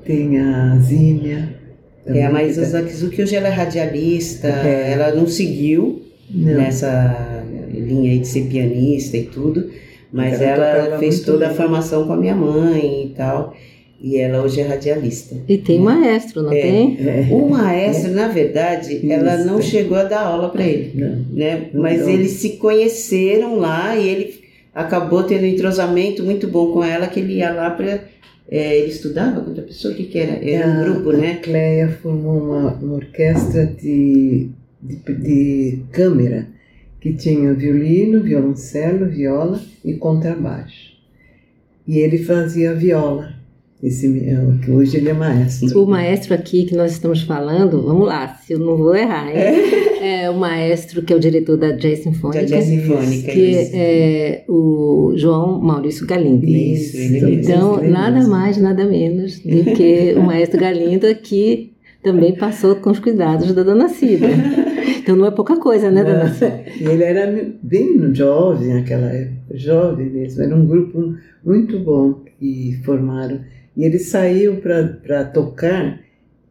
tem 0.06 0.40
a 0.40 0.78
Zínia, 0.78 1.67
é, 2.08 2.26
a 2.26 2.32
Maísa 2.32 2.64
Zakizuki 2.64 3.22
hoje 3.22 3.36
ela 3.36 3.48
é 3.48 3.52
radialista, 3.52 4.48
é. 4.48 4.92
ela 4.94 5.14
não 5.14 5.28
seguiu 5.28 6.04
não. 6.30 6.54
nessa 6.54 7.44
linha 7.72 8.12
aí 8.12 8.20
de 8.20 8.28
ser 8.28 8.48
pianista 8.48 9.18
e 9.18 9.24
tudo, 9.24 9.70
mas 10.12 10.42
ela, 10.42 10.66
ela 10.66 11.00
fez 11.00 11.22
toda 11.22 11.46
bem. 11.46 11.48
a 11.50 11.52
formação 11.54 12.08
com 12.08 12.14
a 12.14 12.18
minha 12.18 12.36
mãe 12.36 13.06
e 13.06 13.10
tal. 13.16 13.54
E 14.00 14.18
ela 14.18 14.44
hoje 14.44 14.62
é 14.62 14.64
radialista. 14.64 15.36
E 15.48 15.58
tem 15.58 15.80
maestro, 15.80 16.44
não 16.44 16.52
é, 16.52 16.62
tem? 16.62 16.98
É. 17.00 17.28
O 17.32 17.50
maestro, 17.50 18.12
na 18.12 18.28
verdade, 18.28 18.96
Isso. 18.96 19.12
ela 19.12 19.38
não 19.38 19.60
chegou 19.60 19.98
a 19.98 20.04
dar 20.04 20.22
aula 20.22 20.50
para 20.50 20.64
ele, 20.64 20.92
não. 20.94 21.26
né? 21.34 21.70
Mas 21.74 22.02
não. 22.02 22.10
eles 22.10 22.34
se 22.34 22.52
conheceram 22.58 23.58
lá 23.58 23.98
e 23.98 24.08
ele 24.08 24.40
acabou 24.74 25.24
tendo 25.24 25.42
um 25.42 25.48
entrosamento 25.48 26.24
muito 26.24 26.48
bom 26.48 26.74
com 26.74 26.84
ela, 26.84 27.08
que 27.08 27.20
ele 27.20 27.38
ia 27.38 27.52
lá 27.52 27.72
para 27.72 28.02
é, 28.50 28.80
ele 28.80 28.90
estudava 28.90 29.42
com 29.42 29.50
outra 29.50 29.64
pessoa? 29.64 29.94
O 29.94 29.98
que, 29.98 30.06
que 30.06 30.18
era? 30.18 30.34
Era 30.44 30.68
um 30.68 30.84
grupo, 30.84 31.12
né? 31.12 31.34
A 31.34 31.38
Cleia 31.38 31.90
formou 32.02 32.42
uma, 32.42 32.74
uma 32.76 32.96
orquestra 32.96 33.66
de, 33.66 34.50
de, 34.82 34.96
de, 35.16 35.84
câmera 35.92 36.48
que 37.02 37.14
tinha 37.14 37.54
violino, 37.54 38.24
violoncelo, 38.24 39.06
viola 39.08 39.62
e 39.84 39.94
contrabaixo. 39.96 40.96
E 41.86 42.00
ele 42.00 42.20
fazia 42.20 42.74
viola, 42.74 43.34
esse, 43.84 44.08
é, 44.08 44.38
que 44.64 44.72
hoje 44.72 44.98
ele 44.98 45.10
é 45.10 45.14
maestro. 45.14 45.84
O 45.84 45.86
maestro 45.88 46.34
aqui 46.34 46.66
que 46.66 46.76
nós 46.76 46.94
estamos 46.94 47.22
falando, 47.22 47.82
vamos 47.82 48.08
lá, 48.08 48.34
se 48.36 48.54
eu 48.54 48.60
não 48.60 48.78
vou 48.78 48.96
errar, 48.96 49.30
hein? 49.30 49.38
É 49.38 49.84
é 50.08 50.30
o 50.30 50.38
maestro 50.38 51.02
que 51.02 51.12
é 51.12 51.16
o 51.16 51.20
diretor 51.20 51.58
da 51.58 51.72
Jazz 51.72 52.00
Sinfônica. 52.00 52.42
Da 52.42 52.48
Jazz 52.48 52.66
Sinfônica, 52.66 53.32
que 53.32 53.40
isso. 53.40 53.72
é 53.74 54.44
o 54.48 55.14
João 55.16 55.60
Maurício 55.60 56.08
Galindo. 56.08 56.46
Isso, 56.46 56.98
ele 56.98 57.36
Então, 57.36 57.82
nada 57.84 58.28
mais, 58.28 58.58
nada 58.58 58.86
menos 58.86 59.40
do 59.40 59.64
que 59.76 60.14
o 60.18 60.22
maestro 60.22 60.60
Galindo 60.60 61.14
que 61.16 61.74
também 62.02 62.36
passou 62.36 62.76
com 62.78 62.92
os 62.92 63.00
cuidados 63.00 63.54
da 63.54 63.64
Dona 63.64 63.90
Cida. 63.90 64.28
Então 65.08 65.16
não 65.16 65.26
é 65.26 65.32
pouca 65.32 65.56
coisa, 65.58 65.90
né, 65.90 66.04
Dona 66.04 66.28
Cida? 66.34 66.66
Ele 66.82 67.02
era 67.02 67.50
bem 67.64 68.14
jovem 68.14 68.74
naquela 68.74 69.08
época, 69.08 69.58
jovem 69.58 70.10
mesmo. 70.10 70.44
Era 70.44 70.54
um 70.54 70.66
grupo 70.66 71.16
muito 71.46 71.80
bom 71.80 72.24
que 72.38 72.78
formaram. 72.84 73.40
E 73.78 73.86
eles 73.86 74.08
saíam 74.08 74.58
para 74.58 75.24
tocar 75.24 76.02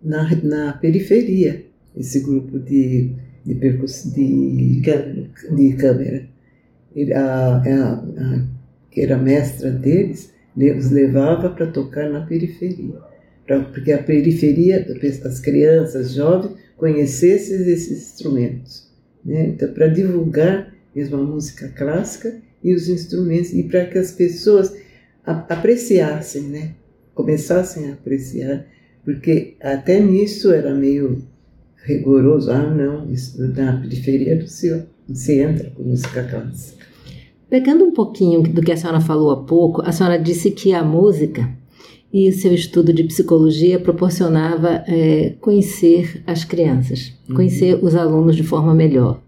na, 0.02 0.26
na 0.42 0.72
periferia, 0.72 1.66
esse 1.94 2.20
grupo 2.20 2.58
de 2.58 3.12
de, 3.46 3.54
percuss... 3.54 4.12
de, 4.12 4.80
de 4.80 5.72
câmera. 5.76 6.28
A, 7.14 7.20
a, 7.20 7.92
a, 7.94 8.46
que 8.90 9.02
era 9.02 9.18
mestra 9.18 9.70
deles, 9.70 10.32
os 10.56 10.90
levava 10.90 11.50
para 11.50 11.66
tocar 11.66 12.10
na 12.10 12.22
periferia. 12.22 12.98
Pra, 13.46 13.60
porque 13.60 13.92
a 13.92 14.02
periferia, 14.02 14.86
as 15.24 15.40
crianças, 15.40 16.14
jovens, 16.14 16.56
conhecessem 16.76 17.58
esses 17.68 18.12
instrumentos. 18.12 18.90
Né? 19.24 19.48
Então, 19.48 19.72
para 19.72 19.88
divulgar 19.88 20.74
mesmo 20.94 21.16
a 21.16 21.22
música 21.22 21.68
clássica 21.68 22.40
e 22.64 22.74
os 22.74 22.88
instrumentos, 22.88 23.52
e 23.52 23.62
para 23.64 23.84
que 23.84 23.98
as 23.98 24.12
pessoas 24.12 24.74
apreciassem, 25.24 26.42
né? 26.42 26.74
começassem 27.14 27.90
a 27.90 27.92
apreciar, 27.92 28.66
porque 29.04 29.54
até 29.60 30.00
nisso 30.00 30.52
era 30.52 30.74
meio 30.74 31.22
rigoroso. 31.86 32.50
Ah, 32.50 32.68
não, 32.68 33.10
isso, 33.10 33.40
na 33.40 33.80
periferia 33.80 34.36
do 34.36 34.46
senhor, 34.46 34.86
você 35.08 35.40
entra 35.42 35.70
com 35.70 35.84
música 35.84 36.22
clássica. 36.24 36.84
Pegando 37.48 37.84
um 37.84 37.92
pouquinho 37.92 38.42
do 38.42 38.60
que 38.60 38.72
a 38.72 38.76
senhora 38.76 39.00
falou 39.00 39.30
há 39.30 39.36
pouco, 39.44 39.80
a 39.82 39.92
senhora 39.92 40.18
disse 40.18 40.50
que 40.50 40.74
a 40.74 40.82
música 40.82 41.48
e 42.12 42.28
o 42.28 42.32
seu 42.32 42.52
estudo 42.52 42.92
de 42.92 43.04
psicologia 43.04 43.78
proporcionava 43.78 44.82
é, 44.88 45.34
conhecer 45.40 46.22
as 46.26 46.44
crianças, 46.44 47.12
uhum. 47.28 47.36
conhecer 47.36 47.78
os 47.82 47.94
alunos 47.94 48.34
de 48.34 48.42
forma 48.42 48.74
melhor. 48.74 49.20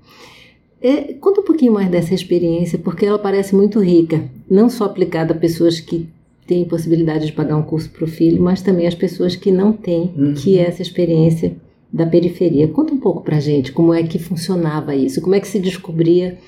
É, 0.81 1.13
conta 1.15 1.41
um 1.41 1.45
pouquinho 1.45 1.73
mais 1.73 1.89
dessa 1.91 2.15
experiência, 2.15 2.79
porque 2.79 3.05
ela 3.05 3.19
parece 3.19 3.55
muito 3.55 3.81
rica, 3.81 4.25
não 4.49 4.69
só 4.69 4.85
aplicada 4.85 5.33
a 5.33 5.37
pessoas 5.37 5.81
que 5.81 6.09
têm 6.47 6.65
possibilidade 6.65 7.27
de 7.27 7.33
pagar 7.33 7.57
um 7.57 7.63
curso 7.63 7.91
para 7.91 8.05
o 8.05 8.09
filho, 8.09 8.43
mas 8.43 8.63
também 8.63 8.87
as 8.87 8.95
pessoas 8.95 9.37
que 9.37 9.53
não 9.53 9.73
têm, 9.73 10.13
uhum. 10.17 10.35
que 10.35 10.59
essa 10.59 10.81
experiência 10.81 11.55
da 11.93 12.07
periferia. 12.07 12.69
Conta 12.69 12.93
um 12.93 13.01
pouco 13.01 13.23
para 13.23 13.41
gente 13.41 13.73
como 13.73 13.95
é 13.95 14.03
que 14.03 14.19
funcionava 14.19 14.95
isso, 14.95 15.21
como 15.21 15.35
é 15.35 15.41
que 15.41 15.49
se 15.49 15.59
descobria 15.59 16.39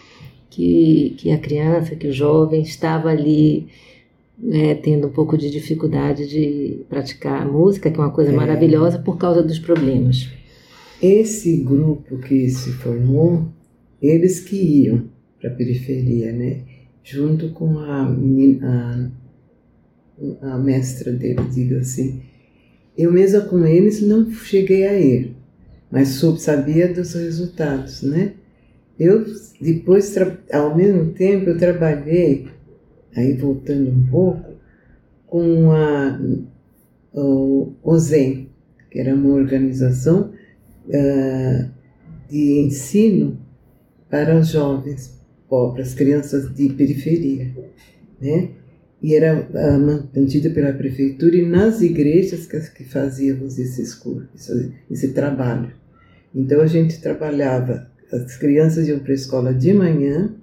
que, 0.51 1.15
que 1.19 1.31
a 1.31 1.39
criança, 1.39 1.97
que 1.97 2.09
o 2.09 2.13
jovem 2.13 2.63
estava 2.63 3.09
ali 3.09 3.69
é, 4.51 4.75
tendo 4.75 5.07
um 5.07 5.11
pouco 5.11 5.37
de 5.37 5.51
dificuldade 5.51 6.29
de 6.29 6.85
praticar 6.89 7.43
a 7.43 7.45
música, 7.45 7.91
que 7.91 7.99
é 7.99 8.03
uma 8.03 8.11
coisa 8.11 8.33
é. 8.33 8.35
maravilhosa, 8.35 8.99
por 8.99 9.17
causa 9.17 9.43
dos 9.43 9.59
problemas. 9.59 10.29
Esse 11.01 11.59
grupo 11.59 12.19
que 12.19 12.49
se 12.49 12.73
formou, 12.73 13.47
eles 14.01 14.41
que 14.41 14.57
iam 14.57 15.05
para 15.41 15.51
a 15.51 15.55
periferia, 15.55 16.33
né? 16.33 16.63
Junto 17.03 17.51
com 17.51 17.79
a 17.79 18.05
menina, 18.05 19.13
a, 20.43 20.55
a 20.55 20.59
mestra 20.59 21.13
dele, 21.13 21.41
diga 21.53 21.79
assim, 21.79 22.21
eu 23.03 23.13
mesma 23.13 23.41
com 23.41 23.65
eles 23.67 24.03
não 24.03 24.31
cheguei 24.31 24.87
a 24.87 24.99
ir, 24.99 25.35
mas 25.91 26.09
soube, 26.09 26.41
sabia 26.41 26.93
dos 26.93 27.15
resultados, 27.15 28.03
né? 28.03 28.35
Eu 28.99 29.25
depois, 29.61 30.15
ao 30.53 30.77
mesmo 30.77 31.13
tempo, 31.13 31.51
eu 31.51 31.59
trabalhei, 31.59 32.49
aí 33.17 33.35
voltando 33.35 33.91
um 33.91 34.07
pouco, 34.07 34.51
com 35.27 35.71
a, 35.73 36.21
o, 37.15 37.73
o 37.83 37.99
ZEM, 37.99 38.49
que 38.91 38.99
era 38.99 39.15
uma 39.15 39.35
organização 39.35 40.33
uh, 40.87 41.71
de 42.29 42.61
ensino 42.61 43.39
para 44.11 44.39
os 44.39 44.49
jovens 44.49 45.19
pobres, 45.49 45.95
crianças 45.95 46.55
de 46.55 46.69
periferia, 46.71 47.51
né? 48.21 48.51
E 49.03 49.15
era 49.15 49.41
uh, 49.41 49.79
mantida 50.15 50.51
pela 50.51 50.73
prefeitura 50.73 51.37
e 51.37 51.47
nas 51.47 51.81
igrejas 51.81 52.47
que, 52.47 52.85
fazíamos 52.85 53.59
esses 53.59 53.95
cursos, 53.95 54.51
esse, 54.91 55.09
trabalho. 55.09 55.73
Então 56.35 56.61
a 56.61 56.67
gente 56.67 57.01
trabalhava, 57.01 57.91
as 58.13 58.37
crianças 58.37 58.87
iam 58.87 58.99
para 58.99 59.13
a 59.13 59.15
escola 59.15 59.55
de 59.55 59.73
manhã 59.73 60.35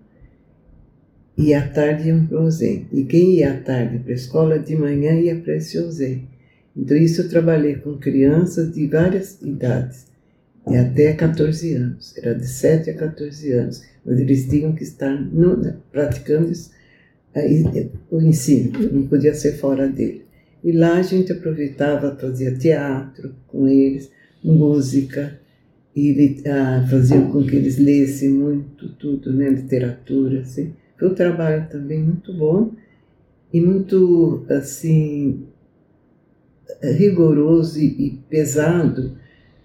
e 1.37 1.53
à 1.53 1.67
tarde 1.67 2.09
iam 2.09 2.25
para 2.25 2.41
o 2.41 2.45
OZEM. 2.45 2.87
E 2.91 3.03
quem 3.03 3.35
ia 3.35 3.53
à 3.53 3.57
tarde 3.57 3.99
para 3.99 4.11
a 4.11 4.15
escola 4.15 4.57
de 4.57 4.75
manhã 4.75 5.13
ia 5.13 5.35
para 5.35 5.55
esse 5.55 5.77
OZEM. 5.77 6.27
Então 6.75 6.97
isso 6.97 7.21
eu 7.21 7.29
trabalhei 7.29 7.75
com 7.75 7.97
crianças 7.97 8.73
de 8.73 8.87
várias 8.87 9.39
idades, 9.41 10.07
e 10.69 10.75
até 10.75 11.13
14 11.13 11.73
anos, 11.75 12.17
era 12.17 12.35
de 12.35 12.45
7 12.45 12.89
a 12.89 12.93
14 12.93 13.51
anos, 13.53 13.83
mas 14.05 14.19
eles 14.19 14.47
tinham 14.49 14.73
que 14.73 14.83
estar 14.83 15.13
no, 15.13 15.81
praticando 15.91 16.51
isso 16.51 16.71
o 18.11 18.21
ensino, 18.21 18.71
não 18.91 19.07
podia 19.07 19.33
ser 19.33 19.53
fora 19.53 19.87
dele. 19.87 20.25
E 20.63 20.71
lá 20.71 20.97
a 20.97 21.01
gente 21.01 21.31
aproveitava, 21.31 22.15
fazia 22.15 22.55
teatro 22.55 23.35
com 23.47 23.67
eles, 23.67 24.11
música, 24.43 25.39
e 25.95 26.43
ah, 26.45 26.85
fazia 26.89 27.21
com 27.21 27.43
que 27.43 27.55
eles 27.55 27.77
lessem 27.77 28.29
muito 28.29 28.89
tudo, 28.93 29.33
né, 29.33 29.49
literatura, 29.49 30.41
assim. 30.41 30.73
Foi 30.97 31.09
um 31.09 31.15
trabalho 31.15 31.67
também 31.69 32.03
muito 32.03 32.33
bom 32.33 32.71
e 33.51 33.59
muito, 33.61 34.45
assim, 34.49 35.47
rigoroso 36.83 37.79
e, 37.79 38.07
e 38.07 38.11
pesado, 38.29 39.17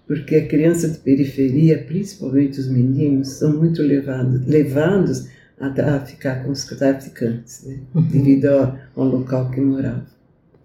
porque 0.07 0.35
a 0.35 0.47
criança 0.47 0.87
de 0.87 0.97
periferia, 0.99 1.83
principalmente 1.83 2.59
os 2.59 2.67
meninos, 2.67 3.29
são 3.29 3.57
muito 3.57 3.81
levados, 3.81 4.45
levados 4.47 5.27
a, 5.67 5.95
a 5.95 5.99
ficar 5.99 6.43
com 6.43 6.51
os 6.51 6.65
traficantes, 6.65 7.63
né? 7.65 7.77
Uhum. 7.93 8.03
devido 8.03 8.45
ao, 8.47 8.77
ao 8.95 9.05
local 9.05 9.49
que 9.51 9.61
moravam. 9.61 10.13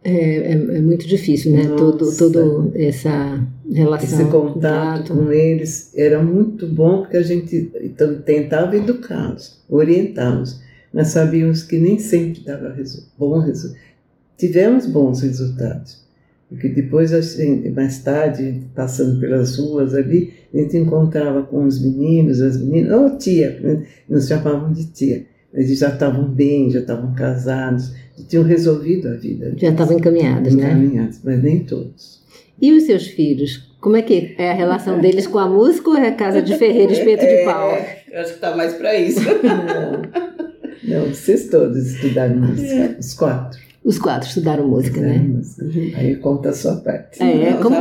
É, 0.04 0.11
é, 0.11 0.52
é 0.52 0.80
muito 0.80 1.06
difícil, 1.06 1.52
né? 1.52 1.66
Todo, 1.76 2.06
Nossa. 2.06 2.18
todo 2.18 2.72
essa 2.74 3.44
relação. 3.70 4.20
Esse 4.20 4.30
contato 4.30 5.14
com 5.14 5.32
eles 5.32 5.92
era 5.96 6.22
muito 6.22 6.66
bom 6.66 7.02
porque 7.02 7.16
a 7.16 7.22
gente 7.22 7.70
então, 7.82 8.14
tentava 8.22 8.76
educá-los, 8.76 9.58
orientá-los, 9.68 10.61
mas 10.92 11.08
sabíamos 11.08 11.62
que 11.62 11.78
nem 11.78 11.98
sempre 11.98 12.42
dava 12.42 12.72
resu 12.72 13.08
bom 13.18 13.38
resultado. 13.40 13.88
Tivemos 14.37 14.87
bons 14.87 15.20
resultados, 15.22 16.00
porque 16.48 16.68
depois, 16.68 17.12
assim, 17.12 17.68
mais 17.70 18.02
tarde, 18.02 18.62
passando 18.74 19.20
pelas 19.20 19.58
ruas 19.58 19.94
ali, 19.94 20.32
a 20.52 20.56
gente 20.56 20.78
encontrava 20.78 21.42
com 21.42 21.64
os 21.64 21.80
meninos, 21.80 22.40
as 22.40 22.56
meninas, 22.56 22.98
ou 22.98 23.06
oh, 23.06 23.18
tia, 23.18 23.61
né? 23.62 23.87
nos 24.08 24.26
chamavam 24.26 24.72
de 24.72 24.87
tia, 24.87 25.26
eles 25.52 25.78
já 25.78 25.90
estavam 25.90 26.24
bem, 26.26 26.70
já 26.70 26.80
estavam 26.80 27.14
casados, 27.14 27.92
já 28.16 28.24
tinham 28.26 28.44
resolvido 28.44 29.08
a 29.08 29.14
vida. 29.14 29.54
Já 29.58 29.70
estavam 29.70 29.98
encaminhados, 29.98 30.54
né? 30.54 30.70
Encaminhados, 30.70 31.20
mas 31.22 31.42
nem 31.42 31.64
todos. 31.64 32.22
E 32.61 32.72
os 32.72 32.84
seus 32.84 33.06
filhos? 33.06 33.68
Como 33.80 33.96
é 33.96 34.02
que 34.02 34.34
é 34.38 34.50
a 34.50 34.54
relação 34.54 35.00
deles 35.02 35.26
com 35.26 35.38
a 35.38 35.48
música 35.48 35.90
ou 35.90 35.96
é 35.96 36.08
a 36.08 36.12
casa 36.12 36.40
de 36.40 36.56
ferreiro 36.56 36.92
espeto 36.92 37.26
de 37.26 37.44
pau? 37.44 37.72
É, 37.72 38.04
eu 38.11 38.20
acho 38.20 38.34
que 38.34 38.40
tá 38.40 38.56
mais 38.56 38.72
para 38.72 38.98
isso. 38.98 39.20
Não, 39.44 41.02
não, 41.02 41.06
vocês 41.12 41.48
todos 41.48 41.92
estudaram 41.92 42.37
música, 42.37 42.96
os 42.98 43.12
quatro. 43.12 43.61
Os 43.88 43.98
quatro 43.98 44.29
estudaram 44.29 44.68
música, 44.68 45.01
né? 45.01 45.16
Música. 45.16 45.64
Aí 45.96 46.16
conta 46.16 46.51
a 46.51 46.53
sua 46.53 46.77
parte. 46.77 47.22
É, 47.22 47.55
como, 47.55 47.74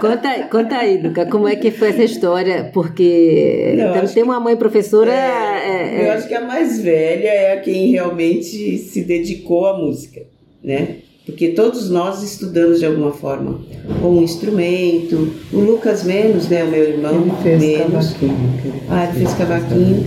conta, 0.00 0.44
conta 0.50 0.76
aí, 0.76 1.02
Luca, 1.02 1.26
como 1.26 1.46
é 1.46 1.54
que 1.56 1.70
foi 1.70 1.90
essa 1.90 2.04
história? 2.04 2.70
Porque 2.72 3.74
Não, 3.76 4.06
tem, 4.06 4.22
uma 4.22 4.40
mãe 4.40 4.56
professora. 4.56 5.12
É, 5.12 6.00
é, 6.00 6.06
eu 6.06 6.12
acho 6.12 6.26
que 6.26 6.34
a 6.34 6.40
mais 6.40 6.80
velha 6.80 7.28
é 7.28 7.52
a 7.52 7.60
quem 7.60 7.90
realmente 7.90 8.78
se 8.78 9.02
dedicou 9.02 9.66
à 9.66 9.76
música, 9.76 10.22
né? 10.64 10.96
Porque 11.26 11.48
todos 11.48 11.90
nós 11.90 12.22
estudamos 12.22 12.78
de 12.78 12.86
alguma 12.86 13.12
forma, 13.12 13.60
ou 14.02 14.20
um 14.20 14.22
instrumento, 14.22 15.34
o 15.52 15.60
Lucas 15.60 16.02
menos, 16.02 16.48
né? 16.48 16.64
O 16.64 16.68
meu 16.68 16.82
irmão 16.82 17.14
Ele 17.14 17.42
fez 17.42 17.60
menos. 17.60 18.12
cavaquinho. 18.14 18.82
Ah, 18.88 19.04
ele 19.04 19.18
fez 19.18 19.34
cavaquinho. 19.34 20.02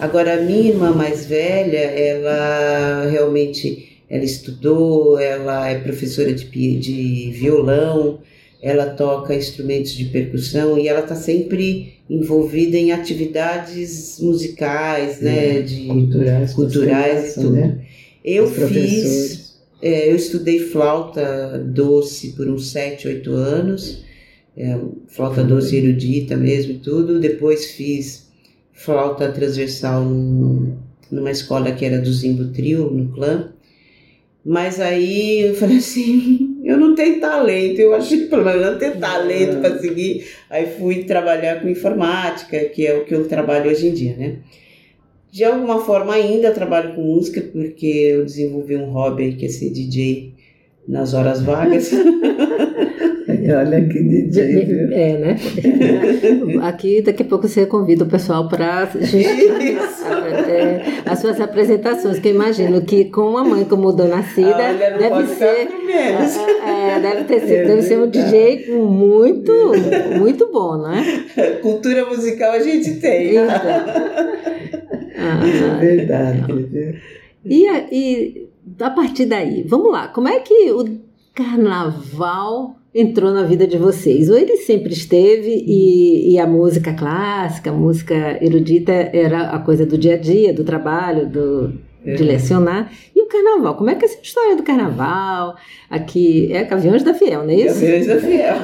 Agora, 0.00 0.38
a 0.38 0.40
minha 0.40 0.70
irmã 0.70 0.92
mais 0.92 1.26
velha, 1.26 1.76
ela 1.76 3.10
realmente 3.10 3.85
ela 4.08 4.24
estudou, 4.24 5.18
ela 5.18 5.68
é 5.68 5.78
professora 5.80 6.32
de, 6.32 6.44
de 6.78 7.30
violão, 7.32 8.20
ela 8.62 8.86
toca 8.86 9.34
instrumentos 9.34 9.92
de 9.92 10.06
percussão 10.06 10.78
e 10.78 10.88
ela 10.88 11.00
está 11.00 11.14
sempre 11.14 11.94
envolvida 12.08 12.76
em 12.76 12.92
atividades 12.92 14.18
musicais, 14.20 15.20
né? 15.20 15.60
De, 15.60 15.86
Culturais, 15.86 16.52
culturais 16.54 17.30
e 17.36 17.40
tudo. 17.40 17.52
né? 17.52 17.78
eu 18.24 18.44
fiz, 18.48 19.56
é, 19.82 20.10
eu 20.10 20.16
estudei 20.16 20.58
flauta 20.60 21.58
doce 21.58 22.28
por 22.32 22.48
uns 22.48 22.70
7, 22.70 23.06
8 23.08 23.30
anos, 23.32 24.04
é, 24.56 24.76
flauta 25.08 25.44
doce 25.44 25.76
erudita 25.76 26.36
mesmo 26.36 26.72
e 26.72 26.78
tudo. 26.78 27.20
Depois 27.20 27.66
fiz 27.72 28.26
flauta 28.72 29.30
transversal 29.30 30.04
num- 30.04 30.76
numa 31.10 31.30
escola 31.30 31.70
que 31.72 31.84
era 31.84 32.00
do 32.00 32.12
Zimbo 32.12 32.46
Trio, 32.52 32.90
no 32.90 33.12
clã. 33.12 33.52
Mas 34.48 34.78
aí 34.80 35.40
eu 35.40 35.54
falei 35.56 35.78
assim, 35.78 36.56
eu 36.64 36.78
não 36.78 36.94
tenho 36.94 37.18
talento, 37.18 37.80
eu 37.80 37.92
achei 37.92 38.20
que 38.20 38.26
pelo 38.26 38.44
menos 38.44 38.64
não 38.64 38.78
tenho 38.78 38.96
talento 38.96 39.60
para 39.60 39.76
seguir. 39.80 40.24
Aí 40.48 40.68
fui 40.78 41.02
trabalhar 41.02 41.60
com 41.60 41.68
informática, 41.68 42.56
que 42.66 42.86
é 42.86 42.94
o 42.94 43.04
que 43.04 43.12
eu 43.12 43.26
trabalho 43.26 43.68
hoje 43.68 43.88
em 43.88 43.92
dia, 43.92 44.16
né? 44.16 44.36
De 45.32 45.44
alguma 45.44 45.84
forma 45.84 46.14
ainda 46.14 46.52
trabalho 46.52 46.94
com 46.94 47.02
música, 47.02 47.40
porque 47.40 47.86
eu 47.86 48.24
desenvolvi 48.24 48.76
um 48.76 48.90
hobby 48.92 49.34
que 49.34 49.46
é 49.46 49.48
ser 49.48 49.70
DJ 49.70 50.35
nas 50.88 51.14
horas 51.14 51.42
vagas. 51.42 51.90
Olha 53.48 53.80
que 53.88 54.02
DJ? 54.02 54.88
É, 54.92 55.18
né? 55.18 55.36
Aqui 56.66 57.00
daqui 57.02 57.22
a 57.22 57.26
pouco 57.26 57.46
você 57.46 57.64
convida 57.66 58.04
o 58.04 58.08
pessoal 58.08 58.48
para 58.48 58.88
as 61.06 61.18
suas 61.18 61.40
apresentações, 61.40 62.18
que 62.18 62.28
eu 62.28 62.34
imagino 62.34 62.80
que 62.82 63.04
com 63.06 63.22
uma 63.30 63.44
mãe 63.44 63.64
como 63.64 63.92
Dona 63.92 64.22
Cida 64.22 64.48
Olha, 64.56 64.90
não 64.90 64.98
deve 64.98 65.26
ser. 65.34 65.68
é, 65.88 66.96
é, 66.96 67.00
deve, 67.00 67.24
ter, 67.24 67.40
sido- 67.40 67.52
É 67.52 67.64
deve 67.64 67.82
ser 67.82 67.96
um 67.98 68.10
verdade. 68.10 68.24
DJ 68.64 68.72
muito, 68.76 69.52
muito 70.18 70.50
bom, 70.52 70.76
não 70.78 70.92
é? 70.92 71.02
Cultura 71.62 72.04
musical 72.06 72.52
a 72.52 72.58
gente 72.60 72.94
tem. 73.00 73.30
Então, 73.30 73.44
É 75.18 75.18
ah, 75.18 75.78
verdade. 75.80 76.52
viu? 76.70 76.94
e, 77.44 77.66
e 77.90 78.45
a 78.80 78.90
partir 78.90 79.26
daí, 79.26 79.62
vamos 79.62 79.90
lá, 79.90 80.08
como 80.08 80.28
é 80.28 80.40
que 80.40 80.70
o 80.72 80.98
carnaval 81.34 82.76
entrou 82.94 83.32
na 83.32 83.42
vida 83.42 83.66
de 83.66 83.76
vocês? 83.76 84.30
Ou 84.30 84.36
ele 84.36 84.56
sempre 84.58 84.92
esteve 84.92 85.64
e, 85.66 86.32
e 86.32 86.38
a 86.38 86.46
música 86.46 86.94
clássica, 86.94 87.70
a 87.70 87.74
música 87.74 88.38
erudita 88.42 88.92
era 88.92 89.50
a 89.50 89.58
coisa 89.58 89.84
do 89.84 89.98
dia 89.98 90.14
a 90.14 90.18
dia, 90.18 90.52
do 90.52 90.64
trabalho, 90.64 91.28
do, 91.28 91.74
de 92.14 92.22
lecionar. 92.22 92.90
E 93.14 93.22
o 93.22 93.26
carnaval? 93.26 93.74
Como 93.74 93.90
é 93.90 93.94
que 93.94 94.04
é 94.04 94.08
essa 94.08 94.18
história 94.22 94.54
do 94.56 94.62
carnaval? 94.62 95.56
Aqui 95.90 96.50
é 96.52 96.64
Caviões 96.64 97.02
da 97.02 97.14
Fiel, 97.14 97.42
não 97.44 97.50
é 97.50 97.54
isso? 97.56 97.80
Cabeça 97.80 98.14
da 98.14 98.20
Fiel. 98.20 98.54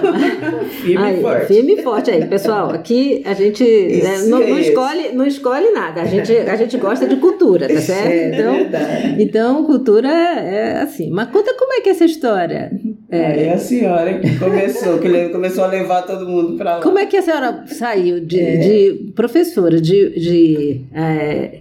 Firme 0.82 1.04
Aí, 1.04 1.18
e 1.18 1.22
forte. 1.22 1.46
Firme 1.46 1.72
e 1.74 1.82
forte 1.82 2.10
aí, 2.10 2.24
pessoal. 2.26 2.70
Aqui 2.70 3.22
a 3.24 3.34
gente 3.34 3.62
né, 3.64 4.18
não, 4.28 4.38
não 4.40 4.56
é 4.56 4.60
escolhe, 4.60 5.08
não 5.12 5.26
escolhe 5.26 5.70
nada. 5.70 6.02
A 6.02 6.04
gente, 6.04 6.32
a 6.32 6.56
gente 6.56 6.76
gosta 6.78 7.06
de 7.06 7.16
cultura, 7.16 7.68
tá 7.68 7.80
certo? 7.80 8.08
É 8.08 8.28
Então, 8.38 8.54
verdade. 8.54 9.22
então 9.22 9.64
cultura 9.64 10.08
é 10.08 10.82
assim. 10.82 11.10
Mas 11.10 11.28
conta 11.30 11.54
como 11.54 11.72
é 11.74 11.80
que 11.80 11.88
é 11.88 11.92
essa 11.92 12.04
história. 12.04 12.70
É, 13.10 13.44
é 13.46 13.52
a 13.54 13.58
senhora 13.58 14.18
que 14.18 14.38
começou, 14.38 14.98
que 14.98 15.28
começou 15.28 15.64
a 15.64 15.66
levar 15.68 16.02
todo 16.02 16.26
mundo 16.28 16.56
para 16.56 16.76
lá. 16.76 16.82
Como 16.82 16.98
é 16.98 17.06
que 17.06 17.16
a 17.16 17.22
senhora 17.22 17.64
saiu 17.66 18.20
de, 18.20 18.40
É. 18.40 18.56
de 18.56 19.12
professora 19.14 19.80
de, 19.80 20.10
de 20.18 20.80
é, 20.94 21.58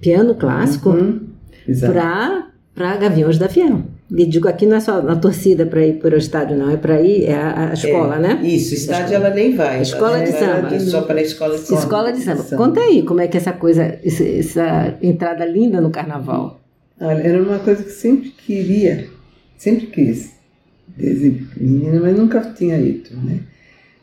piano 0.00 0.34
clássico 0.34 0.90
Uhum. 0.90 1.20
Para 2.74 2.96
Gaviões 2.96 3.38
da 3.38 3.48
Fiel? 3.48 3.82
E 4.10 4.26
digo, 4.26 4.48
aqui 4.48 4.66
não 4.66 4.76
é 4.76 4.80
só 4.80 5.00
na 5.00 5.14
torcida 5.14 5.64
para 5.66 5.86
ir 5.86 5.98
para 5.98 6.14
o 6.14 6.18
estádio, 6.18 6.56
não. 6.56 6.70
É 6.70 6.76
para 6.76 7.00
ir, 7.00 7.26
é 7.26 7.34
a, 7.34 7.70
a 7.70 7.72
escola, 7.74 8.16
né? 8.18 8.40
Isso, 8.42 8.74
estádio 8.74 9.14
ela 9.14 9.30
nem 9.30 9.54
vai. 9.54 9.82
Escola 9.82 10.16
Ela 10.18 10.24
de 10.24 10.32
samba. 10.32 10.80
Só 10.80 11.02
para 11.02 11.20
a 11.20 11.22
escola 11.22 11.54
de 11.56 11.60
samba. 11.60 11.80
Escola 11.80 12.12
de 12.12 12.20
samba. 12.20 12.42
Conta 12.56 12.80
aí 12.80 13.02
como 13.04 13.20
é 13.20 13.28
que 13.28 13.36
essa 13.36 13.52
coisa, 13.52 13.98
essa 14.04 14.98
entrada 15.00 15.44
linda 15.44 15.80
no 15.80 15.90
carnaval. 15.90 16.60
Olha, 17.00 17.22
era 17.22 17.42
uma 17.42 17.60
coisa 17.60 17.84
que 17.84 17.90
sempre 17.90 18.30
queria, 18.30 19.06
sempre 19.56 19.86
quis, 19.86 20.32
desde 20.88 21.46
menina, 21.56 22.00
mas 22.00 22.16
nunca 22.16 22.40
tinha 22.40 22.76
ido, 22.78 23.10
né? 23.22 23.40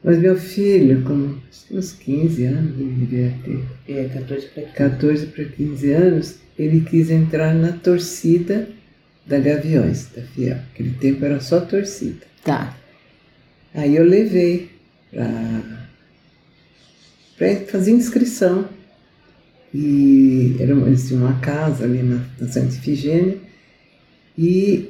Mas 0.03 0.19
meu 0.19 0.38
filho, 0.38 1.03
com 1.03 1.36
uns 1.71 1.93
15 1.93 2.45
anos, 2.45 2.79
ele 2.79 3.05
devia 3.05 3.33
ter 3.43 3.63
É, 3.88 4.07
14 4.10 4.47
para 4.47 4.63
14 4.63 5.25
para 5.27 5.45
15 5.45 5.91
anos, 5.91 6.36
ele 6.57 6.81
quis 6.81 7.10
entrar 7.10 7.53
na 7.53 7.71
torcida 7.71 8.69
da 9.25 9.39
Gaviões, 9.39 10.07
da 10.15 10.21
Fiel. 10.21 10.57
Aquele 10.71 10.91
tempo 10.91 11.25
era 11.25 11.39
só 11.39 11.60
torcida. 11.60 12.25
Tá. 12.43 12.77
Aí 13.73 13.95
eu 13.95 14.03
levei 14.03 14.69
para 17.38 17.55
fazer 17.67 17.91
inscrição. 17.91 18.69
E 19.73 20.55
era 20.60 20.73
uma, 20.73 20.88
eles 20.88 21.07
tinham 21.07 21.23
uma 21.23 21.39
casa 21.39 21.83
ali 21.83 22.01
na, 22.01 22.25
na 22.39 22.47
Santa 22.47 22.73
Ifigênia. 22.73 23.38
E, 24.38 24.89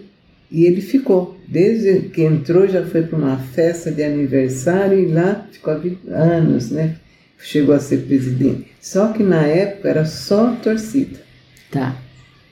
e 0.52 0.66
ele 0.66 0.82
ficou. 0.82 1.37
Desde 1.48 2.10
que 2.10 2.24
entrou, 2.24 2.68
já 2.68 2.86
foi 2.86 3.04
para 3.04 3.18
uma 3.18 3.38
festa 3.38 3.90
de 3.90 4.04
aniversário 4.04 5.00
e 5.00 5.08
lá 5.08 5.48
ficou 5.50 5.74
há 5.74 5.78
20 5.78 6.10
anos, 6.10 6.72
né? 6.72 6.98
Chegou 7.40 7.74
a 7.74 7.80
ser 7.80 8.00
presidente. 8.00 8.68
Só 8.82 9.14
que 9.14 9.24
na 9.24 9.46
época 9.46 9.88
era 9.88 10.06
só 10.06 10.56
torcida. 10.56 11.20
Tá. 11.72 11.96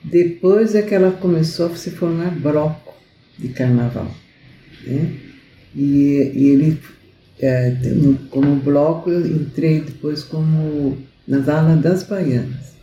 Depois 0.02 0.74
é 0.74 0.80
que 0.80 0.94
ela 0.94 1.10
começou 1.10 1.66
a 1.66 1.76
se 1.76 1.90
formar 1.90 2.30
bloco 2.30 2.94
de 3.38 3.48
carnaval. 3.48 4.10
Né? 4.86 5.12
E, 5.74 6.32
e 6.34 6.48
ele, 6.48 6.80
é, 7.38 7.76
como 8.30 8.56
bloco, 8.56 9.10
eu 9.10 9.26
entrei 9.26 9.80
depois 9.80 10.22
como 10.22 10.96
nas 11.26 11.48
alas 11.48 11.82
das 11.82 12.02
baianas, 12.04 12.76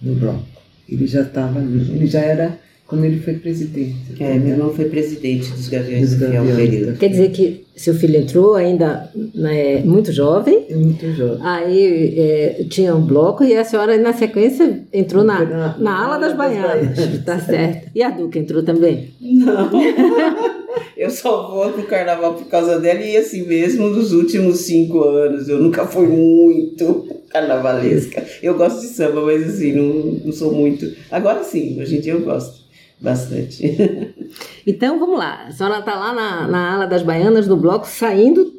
no 0.00 0.14
bloco. 0.14 0.46
Ele 0.88 1.06
já 1.06 1.22
estava, 1.22 1.60
ele 1.60 2.06
já 2.06 2.20
era 2.20 2.60
quando 2.88 3.04
ele 3.04 3.20
foi 3.20 3.34
presidente. 3.34 3.94
É, 4.18 4.34
meu 4.38 4.52
irmão 4.54 4.72
foi 4.72 4.86
presidente 4.86 5.50
dos 5.52 5.68
Gaviões 5.68 6.10
Dos 6.10 6.18
do 6.20 6.26
Fiel 6.30 6.44
período. 6.56 6.92
tá. 6.92 6.98
Quer 6.98 7.08
dizer 7.10 7.30
que 7.30 7.64
seu 7.76 7.94
filho 7.94 8.16
entrou 8.16 8.54
ainda 8.54 9.08
né, 9.34 9.80
muito 9.84 10.10
jovem, 10.10 10.64
É 10.70 10.74
muito 10.74 11.12
jovem. 11.12 11.38
aí 11.42 12.14
é, 12.18 12.64
tinha 12.68 12.94
um 12.96 13.02
bloco 13.06 13.44
e 13.44 13.54
a 13.54 13.62
senhora, 13.62 13.96
na 13.98 14.12
sequência, 14.14 14.84
entrou 14.92 15.22
na, 15.22 15.44
Na- 15.44 15.76
na 15.78 16.04
ala 16.06 16.18
das 16.18 16.34
baianas. 16.34 16.96
Tá 17.24 17.38
certo. 17.38 17.90
E 17.94 18.02
a 18.02 18.08
Duca 18.10 18.38
entrou 18.38 18.62
também? 18.62 19.10
Não. 19.20 19.70
eu 20.96 21.10
só 21.10 21.50
vou 21.50 21.70
pro 21.72 21.82
carnaval 21.84 22.34
por 22.34 22.46
causa 22.48 22.80
dela 22.80 23.00
e 23.00 23.16
assim 23.18 23.46
mesmo 23.46 23.90
nos 23.90 24.12
últimos 24.14 24.60
cinco 24.60 25.02
anos. 25.02 25.46
Eu 25.48 25.58
nunca 25.62 25.86
fui 25.86 26.06
muito 26.06 27.06
carnavalesca. 27.28 28.24
Eu 28.42 28.56
gosto 28.56 28.80
de 28.80 28.86
samba, 28.88 29.20
mas 29.22 29.46
assim, 29.46 29.72
não, 29.72 29.84
não 30.24 30.32
sou 30.32 30.52
muito. 30.52 30.90
Agora 31.10 31.44
sim, 31.44 31.78
hoje 31.80 31.98
em 31.98 32.00
dia 32.00 32.14
eu 32.14 32.20
gosto 32.22 32.57
bastante. 33.00 33.62
Então 34.66 34.98
vamos 34.98 35.18
lá. 35.18 35.46
A 35.46 35.50
senhora 35.52 35.78
está 35.78 35.94
lá 35.94 36.12
na, 36.14 36.46
na 36.46 36.74
ala 36.74 36.86
das 36.86 37.02
baianas 37.02 37.46
do 37.46 37.56
bloco 37.56 37.86
saindo 37.88 38.52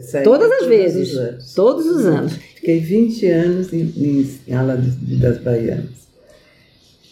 Saí 0.00 0.24
todas 0.24 0.50
as 0.50 0.66
vezes. 0.66 1.12
os. 1.14 1.52
Todos 1.54 1.84
os 1.84 2.06
anos. 2.06 2.32
Fiquei 2.54 2.80
20 2.80 3.26
anos 3.26 3.72
em, 3.72 3.80
em, 3.96 4.30
em 4.48 4.54
ala 4.54 4.76
das, 4.76 4.94
das 5.18 5.38
baianas. 5.42 5.90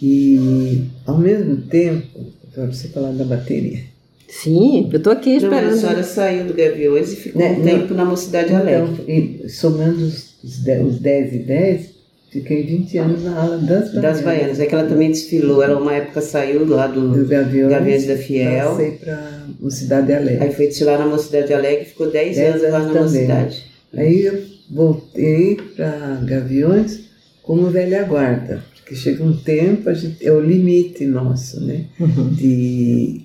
E, 0.01 0.85
ao 1.07 1.19
mesmo 1.19 1.59
tempo, 1.59 2.07
para 2.55 2.67
você 2.67 2.89
falar 2.89 3.13
da 3.13 3.25
bateria. 3.25 3.81
Sim, 4.29 4.89
eu 4.93 5.03
tô 5.03 5.11
aqui 5.11 5.31
Não, 5.31 5.37
esperando. 5.37 5.73
a 5.73 5.77
senhora 5.77 6.03
saiu 6.03 6.47
do 6.47 6.55
Gaviões 6.55 7.13
e 7.13 7.17
ficou 7.17 7.43
Né, 7.43 7.53
um 7.53 7.63
tempo 7.63 7.93
na 7.95 8.05
Mocidade 8.07 8.55
Alegre. 8.55 9.05
Então, 9.09 9.49
somando 9.51 10.05
os, 10.05 10.43
os, 10.43 10.59
10, 10.61 10.87
os 10.87 10.99
10 11.01 11.35
e 11.35 11.39
10, 11.41 11.91
fiquei 12.31 12.63
20 12.65 12.99
anos 12.99 13.25
na 13.25 13.41
ala 13.41 13.59
das 13.59 13.93
baianas. 13.93 14.03
Das 14.03 14.21
Baianas. 14.21 14.61
É 14.61 14.67
que 14.67 14.75
ela 14.75 14.89
também 14.89 15.09
desfilou. 15.11 15.63
Ela 15.63 15.81
uma 15.81 15.95
época 15.95 16.21
saiu 16.21 16.67
lá 16.67 16.87
Do 16.87 17.13
do. 17.13 17.27
Gaviões, 17.27 17.71
Gaviões 17.71 18.07
da 18.07 18.17
Fiel. 18.17 18.71
Passei 18.71 18.93
para 18.93 19.47
Mocidade 19.61 20.13
Alegre. 20.13 20.45
Aí 20.45 20.53
foi 20.53 20.67
desfilar 20.67 20.99
na 20.99 21.07
Mocidade 21.07 21.53
Alegre 21.53 21.83
e 21.83 21.89
ficou 21.89 22.11
10 22.11 22.37
Dez 22.37 22.55
anos 22.55 22.63
lá 22.63 22.79
na 22.79 22.87
também. 22.87 23.03
Mocidade. 23.03 23.65
Aí 23.95 24.25
eu 24.25 24.43
voltei 24.71 25.57
para 25.75 26.21
Gaviões 26.25 27.09
como 27.43 27.71
velha 27.71 28.03
guarda, 28.03 28.63
porque 28.75 28.95
chega 28.95 29.25
um 29.25 29.35
tempo, 29.35 29.89
a 29.89 29.95
gente, 29.95 30.25
é 30.27 30.31
o 30.31 30.39
limite 30.39 31.07
nosso, 31.07 31.65
né? 31.65 31.87
Uhum. 31.99 32.29
De, 32.35 33.23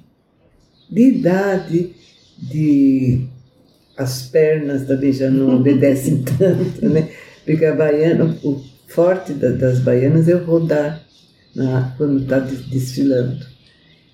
de 0.89 1.01
idade, 1.01 1.93
de 2.37 3.27
as 3.97 4.23
pernas 4.23 4.87
também 4.87 5.11
já 5.11 5.29
não 5.29 5.57
obedecem 5.59 6.23
tanto, 6.23 6.87
né? 6.87 7.09
Porque 7.45 7.65
a 7.65 7.75
baiana, 7.75 8.33
o 8.43 8.63
forte 8.93 9.33
da- 9.33 9.51
das 9.51 9.79
baianas 9.79 10.27
é 10.27 10.35
o 10.35 10.43
rodar 10.45 11.01
na, 11.55 11.93
quando 11.97 12.21
está 12.23 12.39
desfilando. 12.39 13.45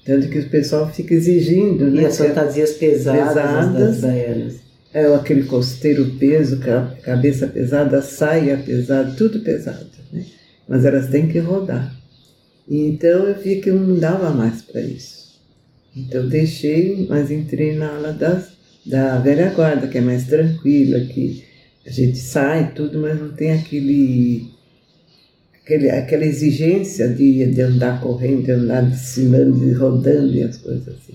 Tanto 0.05 0.27
que 0.29 0.39
o 0.39 0.49
pessoal 0.49 0.89
fica 0.91 1.13
exigindo, 1.13 1.87
E 1.89 1.91
né? 1.91 2.05
as 2.05 2.17
fantasias 2.17 2.71
pesadas, 2.73 3.27
Pesadas. 3.33 3.73
das 3.79 4.01
baianas. 4.01 4.55
É 4.93 5.05
aquele 5.13 5.43
costeiro 5.43 6.15
peso, 6.19 6.59
ca- 6.59 6.95
cabeça 7.03 7.45
pesada, 7.47 8.01
saia 8.01 8.57
pesada, 8.57 9.11
tudo 9.15 9.39
pesado, 9.41 9.85
né? 10.11 10.25
Mas 10.67 10.83
elas 10.85 11.09
têm 11.09 11.27
que 11.27 11.37
rodar. 11.39 11.93
Então 12.67 13.25
eu 13.27 13.39
vi 13.39 13.61
que 13.61 13.69
eu 13.69 13.75
não 13.79 13.97
dava 13.99 14.31
mais 14.31 14.61
para 14.61 14.81
isso. 14.81 15.19
Então 15.95 16.27
deixei, 16.27 17.05
mas 17.09 17.29
entrei 17.29 17.75
na 17.75 17.95
ala 17.95 18.13
das, 18.13 18.49
da 18.85 19.17
velha 19.19 19.49
guarda, 19.53 19.87
que 19.87 19.97
é 19.97 20.01
mais 20.01 20.25
tranquila, 20.25 20.99
que 21.01 21.43
a 21.85 21.89
gente 21.91 22.17
sai 22.17 22.71
tudo, 22.73 22.99
mas 22.99 23.19
não 23.19 23.29
tem 23.29 23.51
aquele, 23.51 24.47
aquele 25.69 25.89
aquela 25.91 26.25
exigência 26.25 27.07
de, 27.07 27.45
de 27.45 27.61
andar 27.61 28.01
correndo, 28.01 28.43
de 28.43 28.51
andar 28.51 28.81
desfilando, 28.81 29.59
de 29.59 29.71
rodando 29.73 30.33
e 30.33 30.41
as 30.41 30.57
coisas 30.57 30.87
assim. 30.87 31.13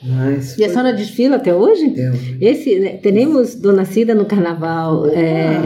Mas 0.00 0.56
E 0.56 0.64
a 0.64 0.68
senhora 0.68 0.92
desfila 0.92 1.36
até 1.36 1.52
hoje? 1.52 1.90
deu. 1.90 2.12
Esse, 2.40 2.78
né, 2.78 2.98
teremos 3.02 3.56
Dona 3.56 3.84
Cida 3.84 4.14
no 4.14 4.24
carnaval 4.24 5.08
é, 5.08 5.56